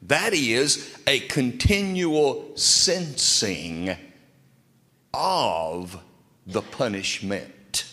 That 0.08 0.34
is 0.34 0.98
a 1.06 1.20
continual 1.20 2.56
sensing 2.56 3.96
of 5.14 5.98
the 6.46 6.60
punishment. 6.60 7.86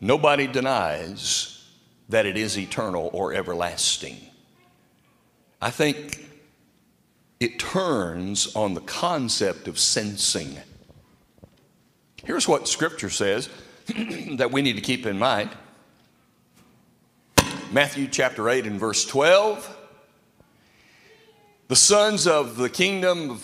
Nobody 0.00 0.46
denies 0.46 1.66
that 2.10 2.26
it 2.26 2.36
is 2.36 2.58
eternal 2.58 3.08
or 3.14 3.32
everlasting. 3.32 4.18
I 5.60 5.70
think 5.70 6.28
it 7.40 7.58
turns 7.58 8.54
on 8.54 8.74
the 8.74 8.80
concept 8.82 9.68
of 9.68 9.78
sensing. 9.78 10.58
Here's 12.24 12.46
what 12.46 12.68
Scripture 12.68 13.10
says 13.10 13.48
that 14.36 14.50
we 14.52 14.60
need 14.60 14.74
to 14.74 14.82
keep 14.82 15.06
in 15.06 15.18
mind 15.18 15.50
Matthew 17.70 18.08
chapter 18.08 18.48
8 18.48 18.66
and 18.66 18.80
verse 18.80 19.04
12. 19.04 19.76
The 21.68 21.76
sons 21.76 22.26
of 22.26 22.56
the 22.56 22.68
kingdom 22.68 23.40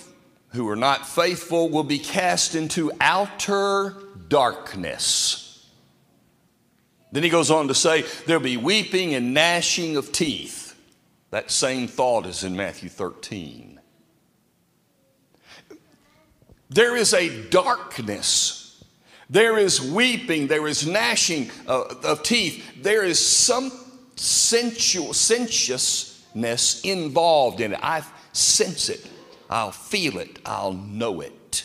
who 0.48 0.68
are 0.68 0.76
not 0.76 1.06
faithful 1.06 1.68
will 1.68 1.84
be 1.84 1.98
cast 1.98 2.54
into 2.54 2.90
outer 3.00 3.94
darkness. 4.28 5.68
Then 7.12 7.22
he 7.22 7.28
goes 7.28 7.50
on 7.50 7.68
to 7.68 7.74
say, 7.74 8.04
There'll 8.26 8.42
be 8.42 8.56
weeping 8.56 9.14
and 9.14 9.34
gnashing 9.34 9.96
of 9.96 10.10
teeth. 10.10 10.74
That 11.30 11.50
same 11.50 11.86
thought 11.86 12.26
is 12.26 12.44
in 12.44 12.56
Matthew 12.56 12.88
13. 12.88 13.80
There 16.70 16.96
is 16.96 17.14
a 17.14 17.48
darkness 17.50 18.64
there 19.30 19.58
is 19.58 19.80
weeping, 19.80 20.48
there 20.48 20.68
is 20.68 20.86
gnashing 20.86 21.50
uh, 21.66 21.84
of 22.04 22.22
teeth, 22.22 22.82
there 22.82 23.04
is 23.04 23.18
some 23.18 23.72
sensual, 24.16 25.14
sensuousness 26.34 26.80
involved 26.82 27.60
in 27.60 27.72
it. 27.72 27.80
I 27.82 28.02
sense 28.32 28.88
it, 28.88 29.08
I'll 29.48 29.72
feel 29.72 30.18
it, 30.18 30.38
I'll 30.44 30.72
know 30.72 31.20
it. 31.20 31.64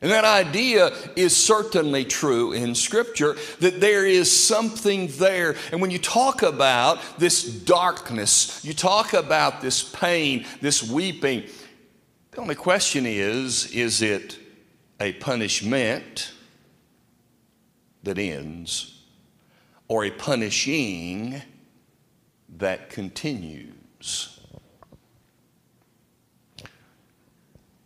And 0.00 0.12
that 0.12 0.24
idea 0.24 0.92
is 1.16 1.36
certainly 1.36 2.04
true 2.04 2.52
in 2.52 2.76
Scripture 2.76 3.36
that 3.58 3.80
there 3.80 4.06
is 4.06 4.30
something 4.30 5.08
there. 5.18 5.56
And 5.72 5.80
when 5.80 5.90
you 5.90 5.98
talk 5.98 6.42
about 6.42 7.00
this 7.18 7.42
darkness, 7.42 8.64
you 8.64 8.74
talk 8.74 9.12
about 9.12 9.60
this 9.60 9.82
pain, 9.82 10.46
this 10.60 10.88
weeping, 10.88 11.42
the 12.30 12.40
only 12.40 12.54
question 12.54 13.06
is 13.06 13.72
is 13.72 14.00
it 14.00 14.38
a 15.00 15.14
punishment 15.14 16.30
that 18.04 18.18
ends 18.18 19.02
or 19.88 20.04
a 20.04 20.10
punishing 20.12 21.42
that 22.56 22.90
continues. 22.90 24.40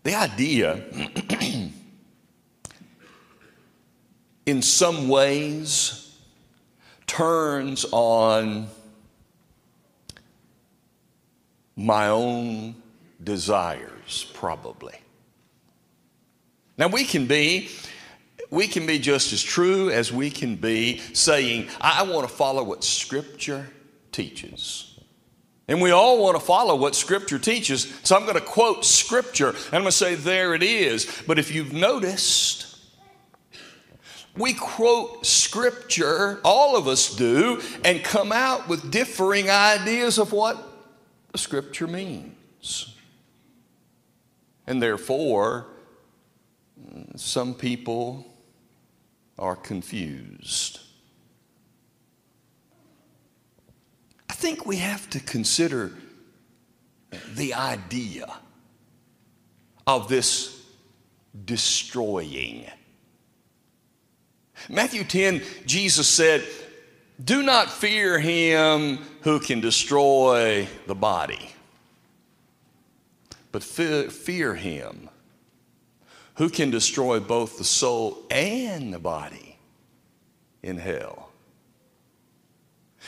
The 0.04 0.14
idea, 0.14 0.82
in 4.46 4.62
some 4.62 5.08
ways, 5.08 6.16
turns 7.06 7.84
on 7.92 8.68
my 11.76 12.08
own 12.08 12.74
desires, 13.22 14.30
probably. 14.34 14.94
Now 16.78 16.88
we 16.88 17.04
can 17.04 17.26
be 17.26 17.68
we 18.50 18.66
can 18.66 18.86
be 18.86 18.98
just 18.98 19.32
as 19.32 19.42
true 19.42 19.88
as 19.88 20.12
we 20.12 20.30
can 20.30 20.56
be 20.56 20.98
saying, 21.14 21.68
I 21.80 22.02
want 22.02 22.28
to 22.28 22.34
follow 22.34 22.62
what 22.62 22.84
Scripture 22.84 23.66
teaches. 24.12 24.98
And 25.68 25.80
we 25.80 25.90
all 25.90 26.22
want 26.22 26.38
to 26.38 26.44
follow 26.44 26.76
what 26.76 26.94
Scripture 26.94 27.38
teaches. 27.38 27.92
So 28.02 28.16
I'm 28.16 28.24
going 28.24 28.34
to 28.34 28.44
quote 28.44 28.84
Scripture 28.84 29.48
and 29.48 29.74
I'm 29.74 29.82
going 29.82 29.86
to 29.86 29.92
say, 29.92 30.14
there 30.14 30.54
it 30.54 30.62
is. 30.62 31.22
But 31.26 31.38
if 31.38 31.54
you've 31.54 31.72
noticed, 31.72 32.76
we 34.36 34.54
quote 34.54 35.24
Scripture, 35.24 36.40
all 36.44 36.76
of 36.76 36.88
us 36.88 37.14
do, 37.14 37.60
and 37.84 38.02
come 38.02 38.32
out 38.32 38.68
with 38.68 38.90
differing 38.90 39.50
ideas 39.50 40.18
of 40.18 40.32
what 40.32 40.62
the 41.30 41.38
Scripture 41.38 41.86
means. 41.86 42.94
And 44.66 44.82
therefore, 44.82 45.66
some 47.16 47.54
people 47.54 48.26
are 49.38 49.56
confused. 49.56 50.80
Think 54.42 54.66
we 54.66 54.78
have 54.78 55.08
to 55.08 55.20
consider 55.20 55.92
the 57.36 57.54
idea 57.54 58.26
of 59.86 60.08
this 60.08 60.60
destroying. 61.44 62.66
Matthew 64.68 65.04
10, 65.04 65.42
Jesus 65.64 66.08
said, 66.08 66.42
Do 67.24 67.44
not 67.44 67.70
fear 67.70 68.18
him 68.18 68.98
who 69.20 69.38
can 69.38 69.60
destroy 69.60 70.66
the 70.88 70.96
body, 70.96 71.52
but 73.52 73.62
fear 73.62 74.56
him 74.56 75.08
who 76.34 76.48
can 76.48 76.72
destroy 76.72 77.20
both 77.20 77.58
the 77.58 77.64
soul 77.64 78.18
and 78.28 78.92
the 78.92 78.98
body 78.98 79.56
in 80.64 80.78
hell. 80.78 81.31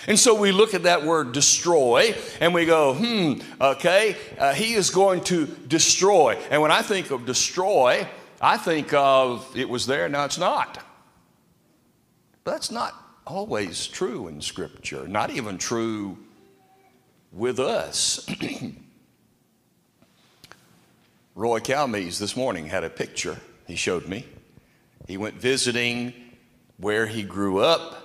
And 0.06 0.18
so 0.18 0.34
we 0.34 0.52
look 0.52 0.74
at 0.74 0.82
that 0.82 1.04
word 1.04 1.32
destroy 1.32 2.14
and 2.40 2.52
we 2.52 2.66
go, 2.66 2.94
hmm, 2.94 3.34
okay, 3.60 4.16
uh, 4.38 4.52
he 4.52 4.74
is 4.74 4.90
going 4.90 5.24
to 5.24 5.46
destroy. 5.46 6.38
And 6.50 6.60
when 6.60 6.70
I 6.70 6.82
think 6.82 7.10
of 7.10 7.24
destroy, 7.24 8.06
I 8.40 8.56
think 8.58 8.92
of 8.92 9.50
it 9.56 9.68
was 9.68 9.86
there, 9.86 10.08
now 10.08 10.24
it's 10.24 10.38
not. 10.38 10.82
But 12.44 12.52
that's 12.52 12.70
not 12.70 12.94
always 13.26 13.86
true 13.86 14.28
in 14.28 14.40
Scripture, 14.40 15.08
not 15.08 15.30
even 15.30 15.56
true 15.56 16.18
with 17.32 17.58
us. 17.58 18.26
Roy 21.34 21.58
Calmes 21.60 22.18
this 22.18 22.36
morning 22.36 22.66
had 22.66 22.84
a 22.84 22.90
picture 22.90 23.38
he 23.66 23.76
showed 23.76 24.06
me. 24.06 24.26
He 25.08 25.16
went 25.16 25.34
visiting 25.34 26.12
where 26.76 27.06
he 27.06 27.22
grew 27.22 27.58
up, 27.58 28.03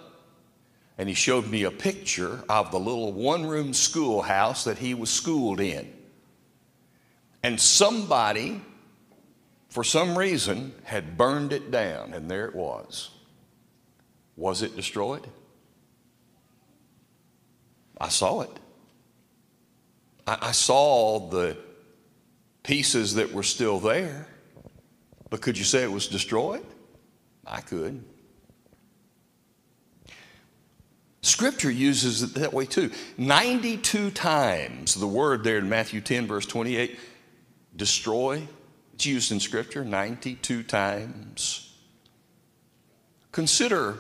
and 1.00 1.08
he 1.08 1.16
showed 1.16 1.48
me 1.48 1.64
a 1.64 1.72
picture 1.72 2.44
of 2.50 2.72
the 2.72 2.78
little 2.78 3.14
one 3.14 3.46
room 3.46 3.74
schoolhouse 3.74 4.66
that 4.66 4.78
he 4.78 4.94
was 4.94 5.10
schooled 5.10 5.62
in. 5.62 5.90
And 7.42 7.58
somebody, 7.58 8.62
for 9.70 9.82
some 9.82 10.18
reason, 10.18 10.74
had 10.84 11.18
burned 11.18 11.54
it 11.54 11.72
down, 11.72 12.14
and 12.14 12.30
there 12.30 12.48
it 12.48 12.54
was. 12.54 13.12
Was 14.36 14.62
it 14.62 14.76
destroyed? 14.76 15.26
I 17.98 18.10
saw 18.10 18.42
it. 18.42 18.60
I, 20.28 20.38
I 20.42 20.52
saw 20.52 21.30
the 21.30 21.56
pieces 22.62 23.16
that 23.16 23.32
were 23.32 23.44
still 23.44 23.80
there. 23.80 24.28
But 25.30 25.40
could 25.40 25.58
you 25.58 25.64
say 25.64 25.82
it 25.82 25.92
was 25.92 26.10
destroyed? 26.10 26.66
I 27.48 27.62
could. 27.62 28.04
Scripture 31.22 31.72
uses 31.72 32.24
it 32.24 32.34
that 32.36 32.54
way 32.54 32.66
too. 32.66 32.92
92 33.18 34.12
times 34.12 34.96
the 34.96 35.08
word 35.08 35.44
there 35.44 35.58
in 35.58 35.68
Matthew 35.68 36.00
10, 36.02 36.28
verse 36.28 36.46
28, 36.46 36.98
destroy, 37.76 38.48
it's 38.94 39.06
used 39.06 39.32
in 39.32 39.40
Scripture 39.40 39.84
92 39.84 40.64
times. 40.64 41.76
Consider 43.32 43.98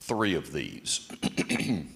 three 0.00 0.34
of 0.34 0.52
these. 0.52 1.08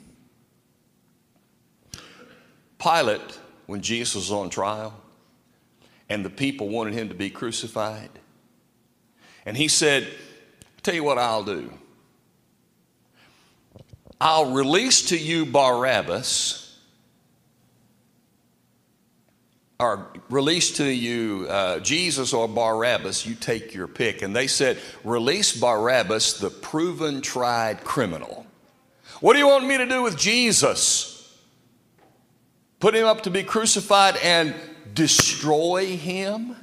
Pilate, 2.79 3.38
when 3.66 3.81
Jesus 3.81 4.14
was 4.14 4.31
on 4.31 4.51
trial, 4.51 4.94
and 6.09 6.25
the 6.25 6.31
people 6.31 6.68
wanted 6.68 6.94
him 6.94 7.09
to 7.09 7.14
be 7.14 7.31
crucified, 7.31 8.11
and 9.47 9.57
he 9.57 9.68
said, 9.68 10.07
Tell 10.83 10.94
you 10.94 11.05
what 11.05 11.16
I'll 11.18 11.44
do. 11.44 11.73
I'll 14.20 14.53
release 14.53 15.09
to 15.09 15.18
you 15.18 15.44
Barabbas, 15.46 16.79
or 19.81 20.07
release 20.31 20.77
to 20.77 20.85
you 20.85 21.46
uh, 21.48 21.81
Jesus 21.81 22.33
or 22.33 22.48
Barabbas, 22.48 23.27
you 23.27 23.35
take 23.35 23.74
your 23.74 23.88
pick. 23.88 24.22
And 24.22 24.35
they 24.35 24.46
said, 24.46 24.79
Release 25.03 25.59
Barabbas, 25.59 26.38
the 26.38 26.50
proven, 26.50 27.20
tried 27.20 27.85
criminal. 27.85 28.46
What 29.20 29.35
do 29.35 29.38
you 29.40 29.48
want 29.48 29.66
me 29.66 29.79
to 29.79 29.87
do 29.87 30.03
with 30.03 30.16
Jesus? 30.16 31.14
Put 32.79 32.94
him 32.94 33.07
up 33.07 33.22
to 33.22 33.31
be 33.31 33.42
crucified 33.42 34.16
and 34.22 34.55
destroy 34.92 35.96
him? 35.96 36.57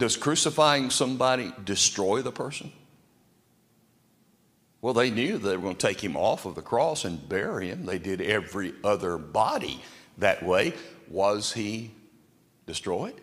Does 0.00 0.16
crucifying 0.16 0.88
somebody 0.88 1.52
destroy 1.62 2.22
the 2.22 2.32
person? 2.32 2.72
Well, 4.80 4.94
they 4.94 5.10
knew 5.10 5.36
they 5.36 5.58
were 5.58 5.62
going 5.62 5.76
to 5.76 5.86
take 5.86 6.02
him 6.02 6.16
off 6.16 6.46
of 6.46 6.54
the 6.54 6.62
cross 6.62 7.04
and 7.04 7.28
bury 7.28 7.68
him. 7.68 7.84
They 7.84 7.98
did 7.98 8.22
every 8.22 8.72
other 8.82 9.18
body 9.18 9.82
that 10.16 10.42
way. 10.42 10.72
Was 11.10 11.52
he 11.52 11.90
destroyed? 12.66 13.20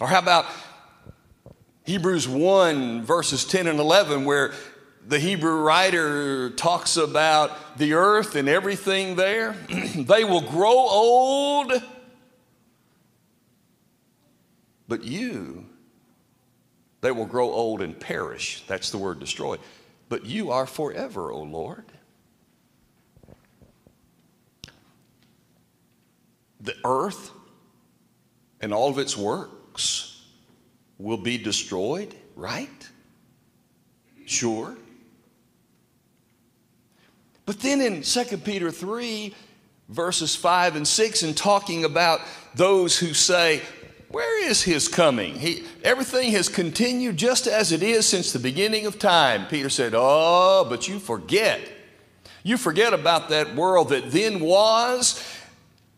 Or 0.00 0.08
how 0.08 0.18
about 0.18 0.46
Hebrews 1.84 2.28
1, 2.28 3.04
verses 3.04 3.44
10 3.44 3.68
and 3.68 3.78
11, 3.78 4.24
where 4.24 4.52
the 5.06 5.20
Hebrew 5.20 5.60
writer 5.60 6.50
talks 6.50 6.96
about 6.96 7.78
the 7.78 7.92
earth 7.92 8.34
and 8.34 8.48
everything 8.48 9.14
there? 9.14 9.52
they 9.94 10.24
will 10.24 10.40
grow 10.40 10.72
old 10.72 11.72
but 14.88 15.04
you, 15.04 15.66
they 17.00 17.10
will 17.12 17.26
grow 17.26 17.50
old 17.50 17.82
and 17.82 17.98
perish. 17.98 18.64
That's 18.66 18.90
the 18.90 18.98
word 18.98 19.20
destroy. 19.20 19.58
But 20.08 20.24
you 20.24 20.50
are 20.50 20.66
forever, 20.66 21.30
O 21.30 21.42
Lord. 21.42 21.84
The 26.60 26.74
earth 26.84 27.30
and 28.60 28.72
all 28.72 28.90
of 28.90 28.98
its 28.98 29.16
works 29.16 30.24
will 30.98 31.18
be 31.18 31.38
destroyed, 31.38 32.14
right? 32.34 32.88
Sure. 34.24 34.76
But 37.44 37.60
then 37.60 37.80
in 37.80 38.02
2 38.02 38.38
Peter 38.38 38.70
3, 38.72 39.34
verses 39.88 40.34
5 40.34 40.76
and 40.76 40.88
6, 40.88 41.22
in 41.22 41.34
talking 41.34 41.84
about 41.84 42.20
those 42.54 42.98
who 42.98 43.14
say, 43.14 43.62
where 44.16 44.48
is 44.48 44.62
his 44.62 44.88
coming? 44.88 45.34
He, 45.34 45.62
everything 45.84 46.32
has 46.32 46.48
continued 46.48 47.18
just 47.18 47.46
as 47.46 47.70
it 47.70 47.82
is 47.82 48.08
since 48.08 48.32
the 48.32 48.38
beginning 48.38 48.86
of 48.86 48.98
time. 48.98 49.46
Peter 49.46 49.68
said, 49.68 49.92
Oh, 49.94 50.64
but 50.66 50.88
you 50.88 50.98
forget. 50.98 51.60
You 52.42 52.56
forget 52.56 52.94
about 52.94 53.28
that 53.28 53.54
world 53.54 53.90
that 53.90 54.10
then 54.10 54.40
was. 54.40 55.22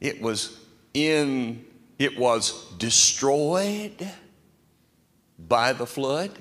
It 0.00 0.20
was 0.20 0.58
in, 0.94 1.64
it 1.96 2.18
was 2.18 2.68
destroyed 2.78 4.10
by 5.38 5.72
the 5.72 5.86
flood. 5.86 6.32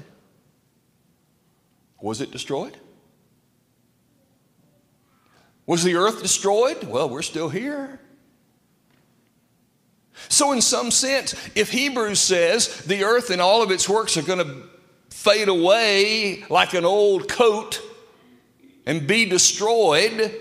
Was 2.02 2.22
it 2.22 2.32
destroyed? 2.32 2.76
Was 5.68 5.84
the 5.84 5.94
earth 5.94 6.24
destroyed? 6.24 6.86
Well, 6.86 7.08
we're 7.08 7.22
still 7.22 7.50
here. 7.50 8.00
So, 10.30 10.52
in 10.52 10.62
some 10.62 10.92
sense, 10.92 11.34
if 11.56 11.72
Hebrews 11.72 12.20
says 12.20 12.82
the 12.82 13.04
earth 13.04 13.30
and 13.30 13.42
all 13.42 13.62
of 13.62 13.72
its 13.72 13.88
works 13.88 14.18
are 14.18 14.22
going 14.22 14.46
to 14.46 14.64
fade 15.10 15.48
away 15.48 16.44
like 16.50 16.74
an 16.74 16.86
old 16.86 17.30
coat 17.30 17.82
and 18.86 19.08
be 19.08 19.26
destroyed, 19.26 20.34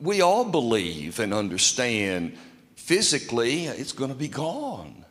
we 0.00 0.20
all 0.20 0.44
believe 0.44 1.18
and 1.20 1.34
understand 1.34 2.36
physically 2.76 3.66
it's 3.66 3.92
going 3.92 4.10
to 4.10 4.16
be 4.16 4.28
gone. 4.28 5.04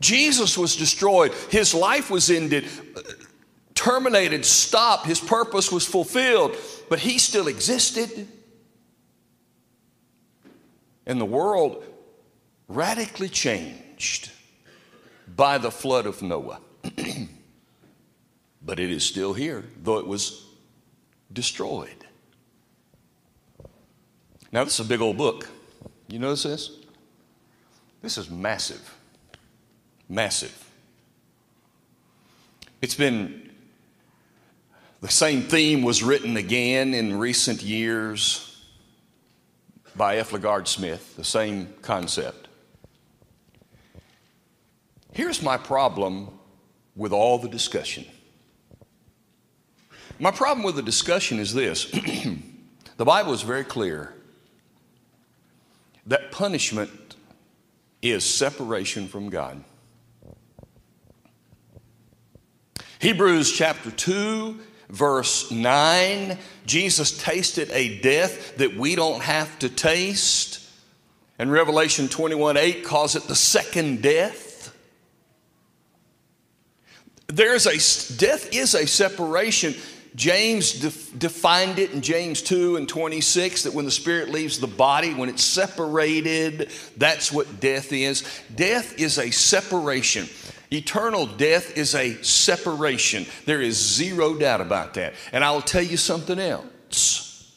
Jesus 0.00 0.56
was 0.56 0.76
destroyed, 0.76 1.32
his 1.50 1.74
life 1.74 2.10
was 2.10 2.30
ended, 2.30 2.66
terminated, 3.74 4.44
stopped, 4.46 5.06
his 5.06 5.20
purpose 5.20 5.70
was 5.70 5.86
fulfilled, 5.86 6.56
but 6.88 7.00
he 7.00 7.18
still 7.18 7.48
existed. 7.48 8.26
And 11.06 11.20
the 11.20 11.26
world 11.26 11.84
radically 12.70 13.28
changed 13.28 14.30
by 15.36 15.58
the 15.58 15.70
flood 15.70 16.06
of 16.06 16.22
Noah. 16.22 16.60
but 18.62 18.78
it 18.78 18.90
is 18.90 19.04
still 19.04 19.34
here, 19.34 19.64
though 19.82 19.98
it 19.98 20.06
was 20.06 20.46
destroyed. 21.32 22.06
Now, 24.52 24.64
this 24.64 24.78
is 24.78 24.86
a 24.86 24.88
big 24.88 25.00
old 25.00 25.16
book. 25.16 25.48
You 26.08 26.18
notice 26.18 26.44
this? 26.44 26.70
This 28.02 28.16
is 28.18 28.30
massive. 28.30 28.96
Massive. 30.08 30.56
It's 32.80 32.94
been, 32.94 33.50
the 35.00 35.08
same 35.08 35.42
theme 35.42 35.82
was 35.82 36.02
written 36.02 36.36
again 36.36 36.94
in 36.94 37.18
recent 37.18 37.62
years 37.62 38.64
by 39.96 40.16
F. 40.16 40.30
LaGard 40.30 40.66
Smith, 40.66 41.16
the 41.16 41.24
same 41.24 41.74
concept. 41.82 42.48
Here's 45.20 45.42
my 45.42 45.58
problem 45.58 46.30
with 46.96 47.12
all 47.12 47.36
the 47.36 47.46
discussion. 47.46 48.06
My 50.18 50.30
problem 50.30 50.64
with 50.64 50.76
the 50.76 50.82
discussion 50.82 51.38
is 51.38 51.52
this 51.52 51.84
the 52.96 53.04
Bible 53.04 53.34
is 53.34 53.42
very 53.42 53.64
clear 53.64 54.14
that 56.06 56.32
punishment 56.32 57.16
is 58.00 58.24
separation 58.24 59.08
from 59.08 59.28
God. 59.28 59.62
Hebrews 63.00 63.52
chapter 63.52 63.90
2, 63.90 64.58
verse 64.88 65.50
9 65.50 66.38
Jesus 66.64 67.22
tasted 67.22 67.68
a 67.72 68.00
death 68.00 68.56
that 68.56 68.74
we 68.74 68.94
don't 68.94 69.20
have 69.20 69.58
to 69.58 69.68
taste. 69.68 70.66
And 71.38 71.52
Revelation 71.52 72.08
21 72.08 72.56
8 72.56 72.84
calls 72.86 73.16
it 73.16 73.24
the 73.24 73.36
second 73.36 74.00
death. 74.00 74.46
There's 77.32 77.66
a 77.66 78.16
death 78.16 78.52
is 78.52 78.74
a 78.74 78.86
separation. 78.86 79.74
James 80.16 80.80
def, 80.80 81.16
defined 81.16 81.78
it 81.78 81.92
in 81.92 82.02
James 82.02 82.42
2 82.42 82.76
and 82.76 82.88
26 82.88 83.62
that 83.62 83.72
when 83.72 83.84
the 83.84 83.92
spirit 83.92 84.28
leaves 84.28 84.58
the 84.58 84.66
body, 84.66 85.14
when 85.14 85.28
it's 85.28 85.44
separated, 85.44 86.70
that's 86.96 87.30
what 87.30 87.60
death 87.60 87.92
is. 87.92 88.24
Death 88.54 88.98
is 88.98 89.18
a 89.18 89.30
separation. 89.30 90.28
Eternal 90.72 91.26
death 91.26 91.76
is 91.76 91.94
a 91.94 92.20
separation. 92.22 93.24
There 93.46 93.60
is 93.60 93.76
zero 93.76 94.34
doubt 94.34 94.60
about 94.60 94.94
that. 94.94 95.14
And 95.32 95.44
I 95.44 95.52
will 95.52 95.62
tell 95.62 95.82
you 95.82 95.96
something 95.96 96.38
else 96.38 97.56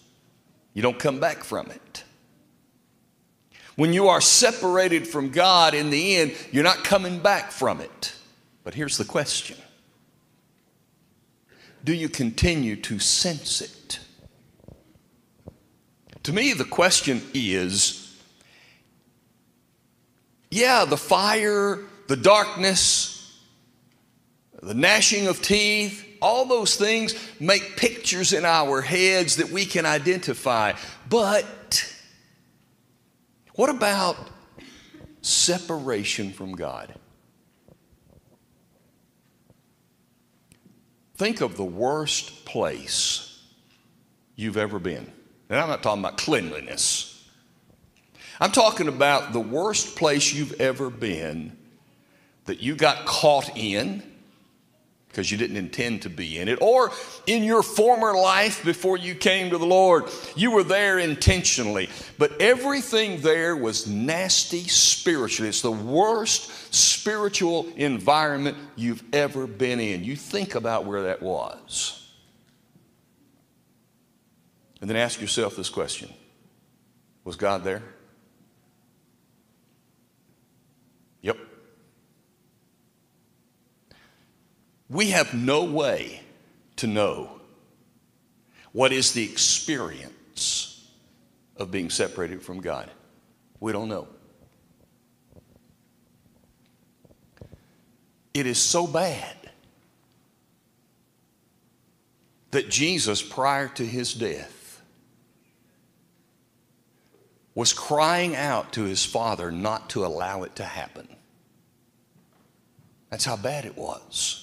you 0.74 0.82
don't 0.82 1.00
come 1.00 1.20
back 1.20 1.44
from 1.44 1.70
it. 1.72 2.04
When 3.76 3.94
you 3.94 4.10
are 4.10 4.22
separated 4.22 5.08
from 5.08 5.30
God 5.30 5.74
in 5.74 5.90
the 5.90 6.16
end, 6.18 6.34
you're 6.52 6.64
not 6.64 6.84
coming 6.84 7.20
back 7.20 7.52
from 7.52 7.82
it. 7.82 8.16
But 8.64 8.74
here's 8.76 8.98
the 8.98 9.06
question 9.06 9.58
Do 11.84 11.94
you 11.94 12.10
continue 12.10 12.76
to 12.78 13.00
sense 13.00 13.62
it? 13.62 14.00
To 16.24 16.34
me, 16.34 16.54
the 16.54 16.66
question 16.66 17.22
is 17.34 18.04
yeah, 20.50 20.86
the 20.86 20.98
fire, 20.98 21.80
the 22.08 22.16
darkness, 22.16 23.42
the 24.62 24.76
gnashing 24.76 25.28
of 25.28 25.42
teeth, 25.42 26.08
all 26.22 26.46
those 26.46 26.76
things 26.76 27.16
make 27.40 27.76
pictures 27.76 28.34
in 28.34 28.46
our 28.46 28.82
heads 28.82 29.38
that 29.38 29.50
we 29.50 29.66
can 29.66 29.86
identify. 29.86 30.74
But 31.10 31.92
what 33.56 33.70
about 33.70 34.16
separation 35.22 36.32
from 36.32 36.54
God? 36.54 36.94
Think 41.24 41.40
of 41.40 41.56
the 41.56 41.64
worst 41.64 42.44
place 42.44 43.42
you've 44.36 44.58
ever 44.58 44.78
been. 44.78 45.10
And 45.50 45.58
I'm 45.58 45.70
not 45.70 45.82
talking 45.82 46.04
about 46.04 46.18
cleanliness. 46.18 47.26
I'm 48.42 48.52
talking 48.52 48.90
about 48.90 49.32
the 49.32 49.40
worst 49.40 49.96
place 49.96 50.34
you've 50.34 50.60
ever 50.60 50.90
been 50.90 51.56
that 52.44 52.62
you 52.62 52.76
got 52.76 53.06
caught 53.06 53.58
in 53.58 54.04
because 55.14 55.30
you 55.30 55.38
didn't 55.38 55.58
intend 55.58 56.02
to 56.02 56.10
be 56.10 56.40
in 56.40 56.48
it, 56.48 56.58
or 56.60 56.90
in 57.28 57.44
your 57.44 57.62
former 57.62 58.16
life 58.16 58.66
before 58.66 58.98
you 58.98 59.14
came 59.14 59.52
to 59.52 59.60
the 59.60 59.66
Lord. 59.66 60.06
You 60.36 60.50
were 60.50 60.64
there 60.64 60.98
intentionally, 60.98 61.88
but 62.18 62.42
everything 62.42 63.22
there 63.22 63.56
was 63.56 63.86
nasty 63.86 64.64
spiritually. 64.64 65.50
It's 65.50 65.62
the 65.62 65.72
worst 65.72 66.74
spiritual 66.74 67.68
environment 67.76 68.58
you've 68.76 69.04
ever 69.14 69.46
been 69.46 69.80
in. 69.80 70.04
You 70.04 70.16
think 70.16 70.56
about 70.56 70.86
where 70.86 71.04
that 71.04 71.22
was. 71.22 72.12
And 74.82 74.90
then 74.90 74.98
ask 74.98 75.22
yourself 75.22 75.56
this 75.56 75.70
question 75.70 76.12
Was 77.24 77.36
God 77.36 77.64
there? 77.64 77.84
We 84.94 85.10
have 85.10 85.34
no 85.34 85.64
way 85.64 86.22
to 86.76 86.86
know 86.86 87.42
what 88.74 88.92
is 88.92 89.14
the 89.14 89.24
experience 89.24 90.88
of 91.58 91.72
being 91.72 91.90
separated 91.90 92.44
from 92.44 92.62
God. 92.62 92.92
We 93.60 93.72
don't 93.72 93.90
know. 93.90 94.08
It 98.36 98.46
is 98.46 98.60
so 98.60 98.86
bad 98.86 99.36
that 102.52 102.70
Jesus, 102.70 103.24
prior 103.24 103.70
to 103.70 103.84
his 103.84 104.14
death, 104.14 104.80
was 107.56 107.74
crying 107.74 108.36
out 108.36 108.74
to 108.74 108.84
his 108.84 109.04
Father 109.04 109.52
not 109.52 109.90
to 109.92 110.06
allow 110.06 110.44
it 110.44 110.56
to 110.58 110.64
happen. 110.64 111.08
That's 113.10 113.26
how 113.26 113.38
bad 113.38 113.66
it 113.66 113.76
was. 113.76 114.43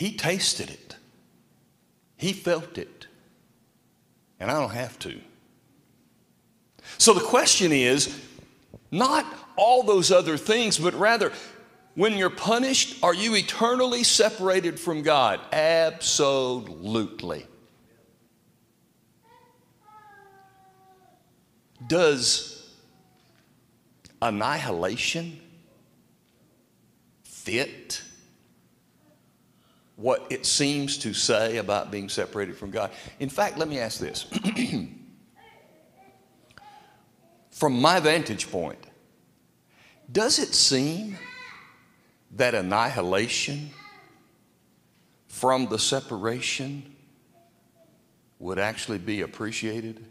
He 0.00 0.12
tasted 0.12 0.70
it, 0.70 0.96
he 2.16 2.32
felt 2.32 2.78
it, 2.78 3.06
and 4.40 4.50
I 4.50 4.54
don't 4.58 4.70
have 4.70 4.98
to. 5.00 5.20
So 6.96 7.12
the 7.12 7.20
question 7.20 7.70
is 7.70 8.18
not 8.90 9.26
all 9.56 9.82
those 9.82 10.10
other 10.10 10.38
things, 10.38 10.78
but 10.78 10.94
rather, 10.94 11.34
when 11.96 12.14
you're 12.14 12.30
punished, 12.30 13.04
are 13.04 13.12
you 13.12 13.36
eternally 13.36 14.02
separated 14.02 14.80
from 14.80 15.02
God? 15.02 15.38
Absolutely. 15.52 17.46
Does 21.86 22.72
annihilation 24.22 25.38
fit 27.22 28.00
what 30.00 30.26
it 30.30 30.46
seems 30.46 30.96
to 30.98 31.12
say 31.12 31.58
about 31.58 31.90
being 31.90 32.08
separated 32.08 32.56
from 32.56 32.70
God? 32.70 32.90
In 33.18 33.28
fact, 33.28 33.58
let 33.58 33.68
me 33.68 33.78
ask 33.78 34.00
this. 34.00 34.26
From 37.50 37.78
my 37.78 38.00
vantage 38.00 38.50
point, 38.50 38.78
does 40.10 40.38
it 40.38 40.54
seem 40.54 41.18
that 42.36 42.54
annihilation 42.54 43.70
from 45.28 45.66
the 45.66 45.78
separation 45.78 46.96
would 48.38 48.58
actually 48.58 48.98
be 48.98 49.20
appreciated? 49.20 50.04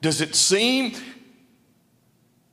Does 0.00 0.20
it 0.20 0.34
seem 0.34 0.94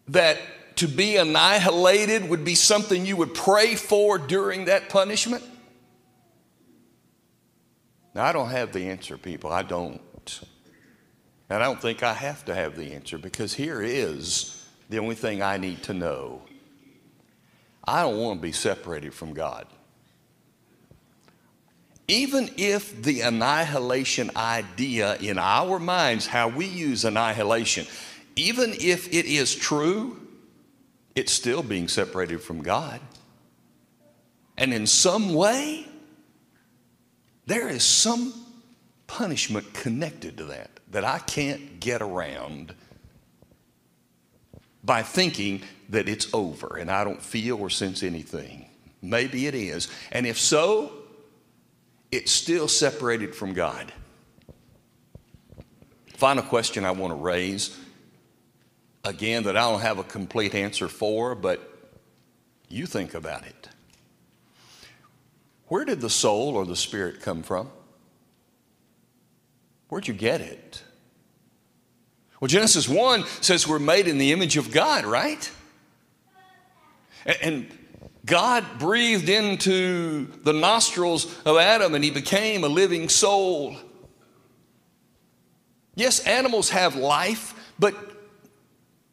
that 0.08 0.38
to 0.78 0.88
be 0.88 1.18
annihilated 1.18 2.30
would 2.30 2.44
be 2.44 2.56
something 2.56 3.06
you 3.06 3.18
would 3.18 3.34
pray 3.34 3.76
for 3.76 4.18
during 4.18 4.66
that 4.66 4.90
punishment? 4.90 5.44
Now, 8.14 8.26
I 8.26 8.32
don't 8.32 8.50
have 8.50 8.72
the 8.72 8.86
answer, 8.88 9.18
people. 9.18 9.52
I 9.52 9.62
don't. 9.62 10.02
And 11.50 11.62
I 11.62 11.66
don't 11.66 11.82
think 11.82 12.02
I 12.02 12.14
have 12.14 12.46
to 12.46 12.56
have 12.56 12.76
the 12.76 12.94
answer 12.94 13.18
because 13.18 13.54
here 13.54 13.82
is 13.82 14.66
the 14.90 15.00
only 15.00 15.16
thing 15.16 15.42
I 15.42 15.58
need 15.58 15.84
to 15.84 15.94
know. 15.94 16.42
I 17.84 18.02
don't 18.02 18.18
want 18.18 18.40
to 18.40 18.42
be 18.42 18.52
separated 18.52 19.14
from 19.14 19.34
God. 19.34 19.68
Even 22.08 22.50
if 22.58 23.02
the 23.02 23.22
annihilation 23.22 24.32
idea 24.36 25.16
in 25.18 25.38
our 25.38 25.80
minds, 25.80 26.26
how 26.26 26.48
we 26.48 26.66
use 26.66 27.04
annihilation, 27.04 27.86
even 28.36 28.74
if 28.80 29.08
it 29.14 29.26
is 29.26 29.54
true, 29.54 30.25
it's 31.16 31.32
still 31.32 31.64
being 31.64 31.88
separated 31.88 32.42
from 32.42 32.62
God. 32.62 33.00
And 34.58 34.74
in 34.74 34.86
some 34.88 35.34
way, 35.34 35.86
there 37.46 37.68
is 37.68 37.84
some 37.84 38.34
punishment 39.08 39.74
connected 39.74 40.38
to 40.38 40.46
that 40.46 40.72
that 40.92 41.04
I 41.04 41.20
can't 41.20 41.80
get 41.80 42.02
around 42.02 42.74
by 44.84 45.02
thinking 45.02 45.62
that 45.90 46.08
it's 46.08 46.34
over 46.34 46.78
and 46.78 46.92
I 46.92 47.04
don't 47.04 47.22
feel 47.22 47.60
or 47.60 47.70
sense 47.70 48.04
anything. 48.04 48.70
Maybe 49.02 49.48
it 49.48 49.56
is. 49.56 49.90
And 50.12 50.26
if 50.26 50.40
so, 50.40 50.92
it's 52.12 52.32
still 52.32 52.68
separated 52.68 53.36
from 53.36 53.54
God. 53.54 53.92
Final 56.14 56.44
question 56.44 56.86
I 56.86 56.92
want 56.92 57.12
to 57.12 57.16
raise 57.16 57.78
again, 59.06 59.44
that 59.44 59.56
I 59.56 59.62
don't 59.70 59.82
have 59.82 60.00
a 60.00 60.04
complete 60.04 60.56
answer 60.56 60.88
for, 60.88 61.36
but 61.36 61.62
you 62.68 62.86
think 62.86 63.14
about 63.14 63.46
it. 63.46 63.70
Where 65.68 65.86
did 65.86 66.02
the 66.02 66.10
soul 66.10 66.56
or 66.56 66.66
the 66.66 66.76
spirit 66.76 67.22
come 67.22 67.44
from? 67.44 67.70
Where'd 69.90 70.08
you 70.08 70.14
get 70.14 70.42
it? 70.42 70.84
Well, 72.40 72.48
Genesis 72.48 72.90
1 72.90 73.26
says 73.42 73.68
we're 73.68 73.80
made 73.80 74.08
in 74.08 74.18
the 74.18 74.32
image 74.32 74.58
of 74.58 74.72
God, 74.72 75.06
right? 75.06 75.50
And 77.42 77.68
God 78.26 78.64
breathed 78.78 79.30
into 79.30 80.28
the 80.44 80.54
nostrils 80.54 81.26
of 81.46 81.58
Adam 81.58 81.96
and 81.96 82.04
he 82.04 82.12
became 82.12 82.64
a 82.64 82.68
living 82.68 83.10
soul. 83.10 83.78
Yes, 85.96 86.20
animals 86.20 86.70
have 86.72 86.96
life, 86.96 87.54
but 87.80 88.15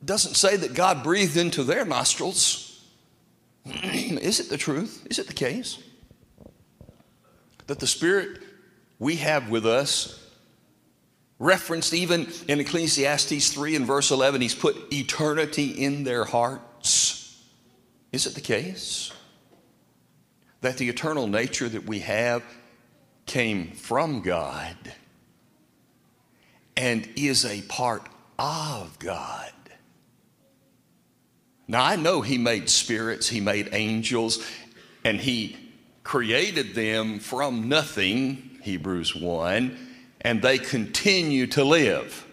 doesn't 0.04 0.34
say 0.34 0.56
that 0.56 0.74
God 0.74 1.02
breathed 1.02 1.36
into 1.36 1.62
their 1.62 1.84
nostrils. 1.84 2.84
Is 3.64 4.40
it 4.40 4.48
the 4.48 4.56
truth? 4.56 5.06
Is 5.10 5.18
it 5.18 5.26
the 5.26 5.32
case? 5.32 5.78
That 7.66 7.78
the 7.78 7.86
Spirit 7.86 8.42
we 8.98 9.16
have 9.16 9.50
with 9.50 9.66
us, 9.66 10.18
referenced 11.38 11.94
even 11.94 12.28
in 12.48 12.60
Ecclesiastes 12.60 13.50
3 13.50 13.76
and 13.76 13.86
verse 13.86 14.10
11, 14.10 14.40
He's 14.40 14.54
put 14.54 14.92
eternity 14.92 15.70
in 15.70 16.04
their 16.04 16.24
hearts. 16.24 17.42
Is 18.12 18.26
it 18.26 18.34
the 18.34 18.40
case? 18.40 19.12
That 20.60 20.78
the 20.78 20.88
eternal 20.88 21.26
nature 21.26 21.68
that 21.68 21.84
we 21.84 22.00
have 22.00 22.42
came 23.26 23.72
from 23.72 24.20
God 24.22 24.76
and 26.76 27.08
is 27.16 27.44
a 27.44 27.62
part 27.62 28.06
of 28.38 28.98
God. 28.98 29.52
Now, 31.68 31.84
I 31.84 31.96
know 31.96 32.20
He 32.20 32.38
made 32.38 32.68
spirits, 32.68 33.28
He 33.28 33.40
made 33.40 33.70
angels, 33.72 34.44
and 35.04 35.20
He 35.20 35.56
created 36.04 36.74
them 36.74 37.18
from 37.18 37.68
nothing, 37.68 38.58
Hebrews 38.62 39.14
1, 39.14 39.76
and 40.20 40.42
they 40.42 40.58
continue 40.58 41.46
to 41.48 41.64
live. 41.64 42.26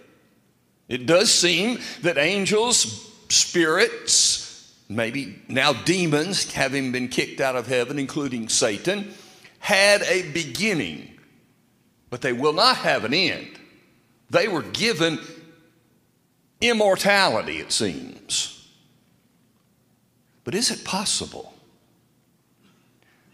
It 0.88 1.06
does 1.06 1.34
seem 1.34 1.80
that 2.02 2.18
angels, 2.18 3.12
spirits, 3.30 4.74
maybe 4.90 5.42
now 5.48 5.74
demons, 5.74 6.52
having 6.52 6.92
been 6.92 7.08
kicked 7.08 7.40
out 7.42 7.56
of 7.56 7.68
heaven, 7.68 8.00
including 8.00 8.50
Satan, 8.50 9.14
had 9.60 10.02
a 10.04 10.32
beginning. 10.32 11.16
but 12.10 12.22
they 12.22 12.34
will 12.34 12.54
not 12.54 12.78
have 12.78 13.06
an 13.06 13.14
end. 13.14 13.60
They 14.30 14.48
were 14.48 14.64
given 14.64 15.20
immortality, 16.62 17.58
it 17.58 17.72
seems. 17.72 18.59
But 20.50 20.56
is 20.56 20.72
it 20.72 20.84
possible 20.84 21.54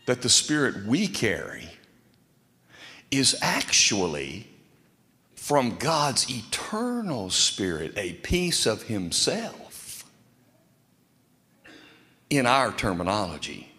that 0.06 0.22
the 0.22 0.28
spirit 0.28 0.86
we 0.86 1.08
carry 1.08 1.70
is 3.10 3.38
actually 3.42 4.50
from 5.34 5.78
God's 5.78 6.30
eternal 6.30 7.30
spirit, 7.30 7.94
a 7.96 8.16
piece 8.16 8.66
of 8.66 8.84
Himself 8.84 10.04
in 12.30 12.46
our 12.46 12.74
terminology? 12.74 13.72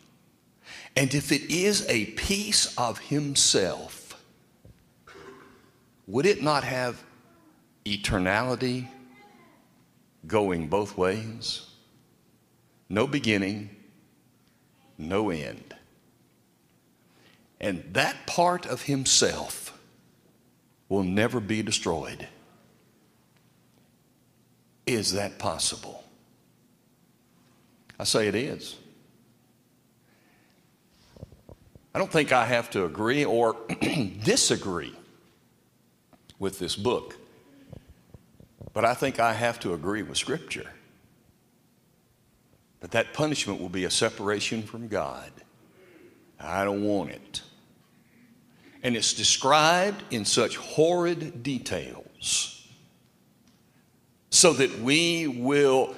And 0.96 1.12
if 1.12 1.30
it 1.30 1.42
is 1.52 1.84
a 1.90 2.06
piece 2.06 2.74
of 2.78 2.98
Himself, 3.00 4.18
would 6.06 6.24
it 6.24 6.42
not 6.42 6.64
have 6.64 7.04
eternality 7.84 8.88
going 10.26 10.68
both 10.68 10.96
ways? 10.96 11.65
No 12.88 13.06
beginning, 13.06 13.70
no 14.96 15.30
end. 15.30 15.74
And 17.60 17.82
that 17.92 18.26
part 18.26 18.66
of 18.66 18.82
Himself 18.82 19.78
will 20.88 21.02
never 21.02 21.40
be 21.40 21.62
destroyed. 21.62 22.28
Is 24.86 25.12
that 25.12 25.38
possible? 25.38 26.04
I 27.98 28.04
say 28.04 28.28
it 28.28 28.34
is. 28.34 28.76
I 31.94 31.98
don't 31.98 32.12
think 32.12 32.30
I 32.30 32.44
have 32.44 32.70
to 32.70 32.84
agree 32.84 33.24
or 33.24 33.56
disagree 34.22 34.94
with 36.38 36.58
this 36.58 36.76
book, 36.76 37.16
but 38.74 38.84
I 38.84 38.92
think 38.92 39.18
I 39.18 39.32
have 39.32 39.58
to 39.60 39.72
agree 39.72 40.02
with 40.02 40.18
Scripture 40.18 40.70
that 42.80 42.90
that 42.92 43.12
punishment 43.12 43.60
will 43.60 43.68
be 43.68 43.84
a 43.84 43.90
separation 43.90 44.62
from 44.62 44.88
God. 44.88 45.30
I 46.38 46.64
don't 46.64 46.84
want 46.84 47.10
it. 47.10 47.42
And 48.82 48.96
it's 48.96 49.14
described 49.14 50.04
in 50.10 50.24
such 50.24 50.56
horrid 50.56 51.42
details 51.42 52.68
so 54.30 54.52
that 54.52 54.78
we 54.80 55.26
will 55.26 55.96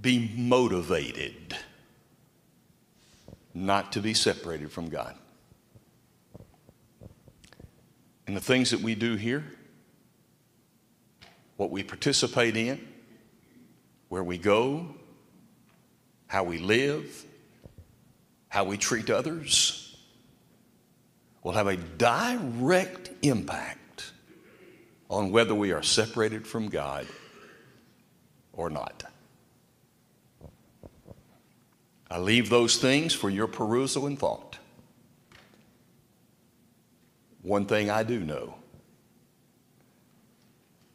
be 0.00 0.32
motivated 0.36 1.56
not 3.52 3.92
to 3.92 4.00
be 4.00 4.14
separated 4.14 4.72
from 4.72 4.88
God. 4.88 5.14
And 8.26 8.36
the 8.36 8.40
things 8.40 8.70
that 8.70 8.80
we 8.80 8.94
do 8.94 9.14
here, 9.16 9.44
what 11.56 11.70
we 11.70 11.82
participate 11.82 12.56
in, 12.56 12.80
where 14.08 14.24
we 14.24 14.38
go, 14.38 14.94
how 16.34 16.42
we 16.42 16.58
live, 16.58 17.24
how 18.48 18.64
we 18.64 18.76
treat 18.76 19.08
others, 19.08 19.96
will 21.44 21.52
have 21.52 21.68
a 21.68 21.76
direct 21.76 23.08
impact 23.22 24.10
on 25.08 25.30
whether 25.30 25.54
we 25.54 25.70
are 25.70 25.80
separated 25.80 26.44
from 26.44 26.68
God 26.68 27.06
or 28.52 28.68
not. 28.68 29.04
I 32.10 32.18
leave 32.18 32.50
those 32.50 32.78
things 32.78 33.14
for 33.14 33.30
your 33.30 33.46
perusal 33.46 34.08
and 34.08 34.18
thought. 34.18 34.58
One 37.42 37.66
thing 37.66 37.90
I 37.90 38.02
do 38.02 38.18
know 38.18 38.56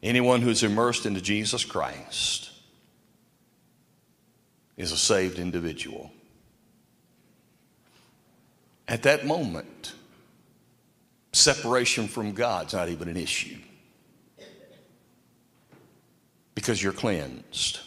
anyone 0.02 0.42
who's 0.42 0.62
immersed 0.62 1.06
into 1.06 1.22
Jesus 1.22 1.64
Christ 1.64 2.49
is 4.80 4.92
a 4.92 4.96
saved 4.96 5.38
individual. 5.38 6.10
At 8.88 9.02
that 9.02 9.26
moment, 9.26 9.92
separation 11.34 12.08
from 12.08 12.32
God's 12.32 12.72
not 12.72 12.88
even 12.88 13.08
an 13.08 13.16
issue 13.18 13.58
because 16.54 16.82
you're 16.82 16.94
cleansed. 16.94 17.80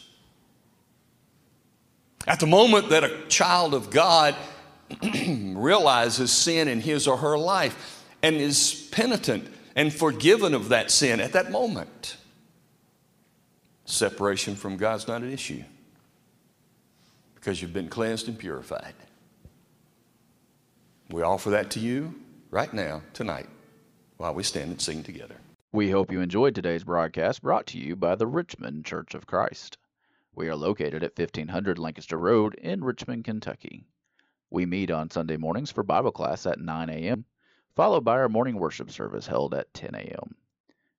At 2.27 2.39
the 2.39 2.47
moment 2.47 2.89
that 2.89 3.03
a 3.03 3.25
child 3.27 3.73
of 3.73 3.89
God 3.89 4.35
realizes 5.03 6.31
sin 6.31 6.67
in 6.67 6.79
his 6.79 7.07
or 7.07 7.17
her 7.17 7.37
life, 7.37 8.05
and 8.21 8.35
is 8.35 8.87
penitent 8.91 9.47
and 9.75 9.91
forgiven 9.91 10.53
of 10.53 10.69
that 10.69 10.91
sin 10.91 11.19
at 11.19 11.33
that 11.33 11.51
moment. 11.51 12.17
Separation 13.85 14.55
from 14.55 14.77
God's 14.77 15.07
not 15.07 15.23
an 15.23 15.33
issue 15.33 15.63
because 17.43 17.61
you've 17.61 17.73
been 17.73 17.89
cleansed 17.89 18.29
and 18.29 18.39
purified. 18.39 18.93
We 21.09 21.23
offer 21.23 21.49
that 21.49 21.71
to 21.71 21.79
you 21.81 22.15
right 22.49 22.73
now, 22.73 23.01
tonight, 23.11 23.49
while 24.15 24.33
we 24.33 24.43
stand 24.43 24.71
and 24.71 24.81
sing 24.81 25.03
together. 25.03 25.35
We 25.73 25.91
hope 25.91 26.09
you 26.09 26.21
enjoyed 26.21 26.55
today's 26.55 26.85
broadcast 26.85 27.41
brought 27.41 27.65
to 27.67 27.77
you 27.77 27.97
by 27.97 28.15
the 28.15 28.27
Richmond 28.27 28.85
Church 28.85 29.13
of 29.13 29.27
Christ. 29.27 29.77
We 30.33 30.47
are 30.47 30.55
located 30.55 31.03
at 31.03 31.19
1500 31.19 31.77
Lancaster 31.77 32.17
Road 32.17 32.53
in 32.53 32.81
Richmond, 32.81 33.25
Kentucky. 33.25 33.87
We 34.49 34.65
meet 34.65 34.89
on 34.89 35.09
Sunday 35.09 35.35
mornings 35.35 35.69
for 35.69 35.83
Bible 35.83 36.13
class 36.13 36.45
at 36.45 36.61
9 36.61 36.89
a.m 36.89 37.25
followed 37.75 38.03
by 38.03 38.13
our 38.13 38.29
morning 38.29 38.59
worship 38.59 38.91
service 38.91 39.25
held 39.25 39.53
at 39.53 39.73
10 39.73 39.95
a.m. 39.95 40.35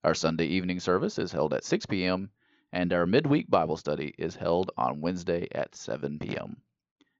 Our 0.02 0.14
Sunday 0.14 0.46
evening 0.46 0.80
service 0.80 1.18
is 1.18 1.30
held 1.30 1.54
at 1.54 1.64
6 1.64 1.86
p.m., 1.86 2.30
and 2.74 2.92
our 2.92 3.06
midweek 3.06 3.48
Bible 3.48 3.76
study 3.76 4.12
is 4.18 4.34
held 4.34 4.72
on 4.76 5.00
Wednesday 5.00 5.46
at 5.54 5.76
7 5.76 6.18
p.m. 6.18 6.56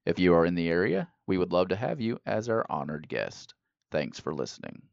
If 0.05 0.19
you 0.19 0.33
are 0.35 0.45
in 0.45 0.53
the 0.53 0.67
area, 0.67 1.07
we 1.27 1.37
would 1.37 1.53
love 1.53 1.69
to 1.69 1.77
have 1.77 2.01
you 2.01 2.19
as 2.25 2.49
our 2.49 2.65
honored 2.69 3.07
guest. 3.07 3.53
Thanks 3.89 4.19
for 4.19 4.35
listening. 4.35 4.89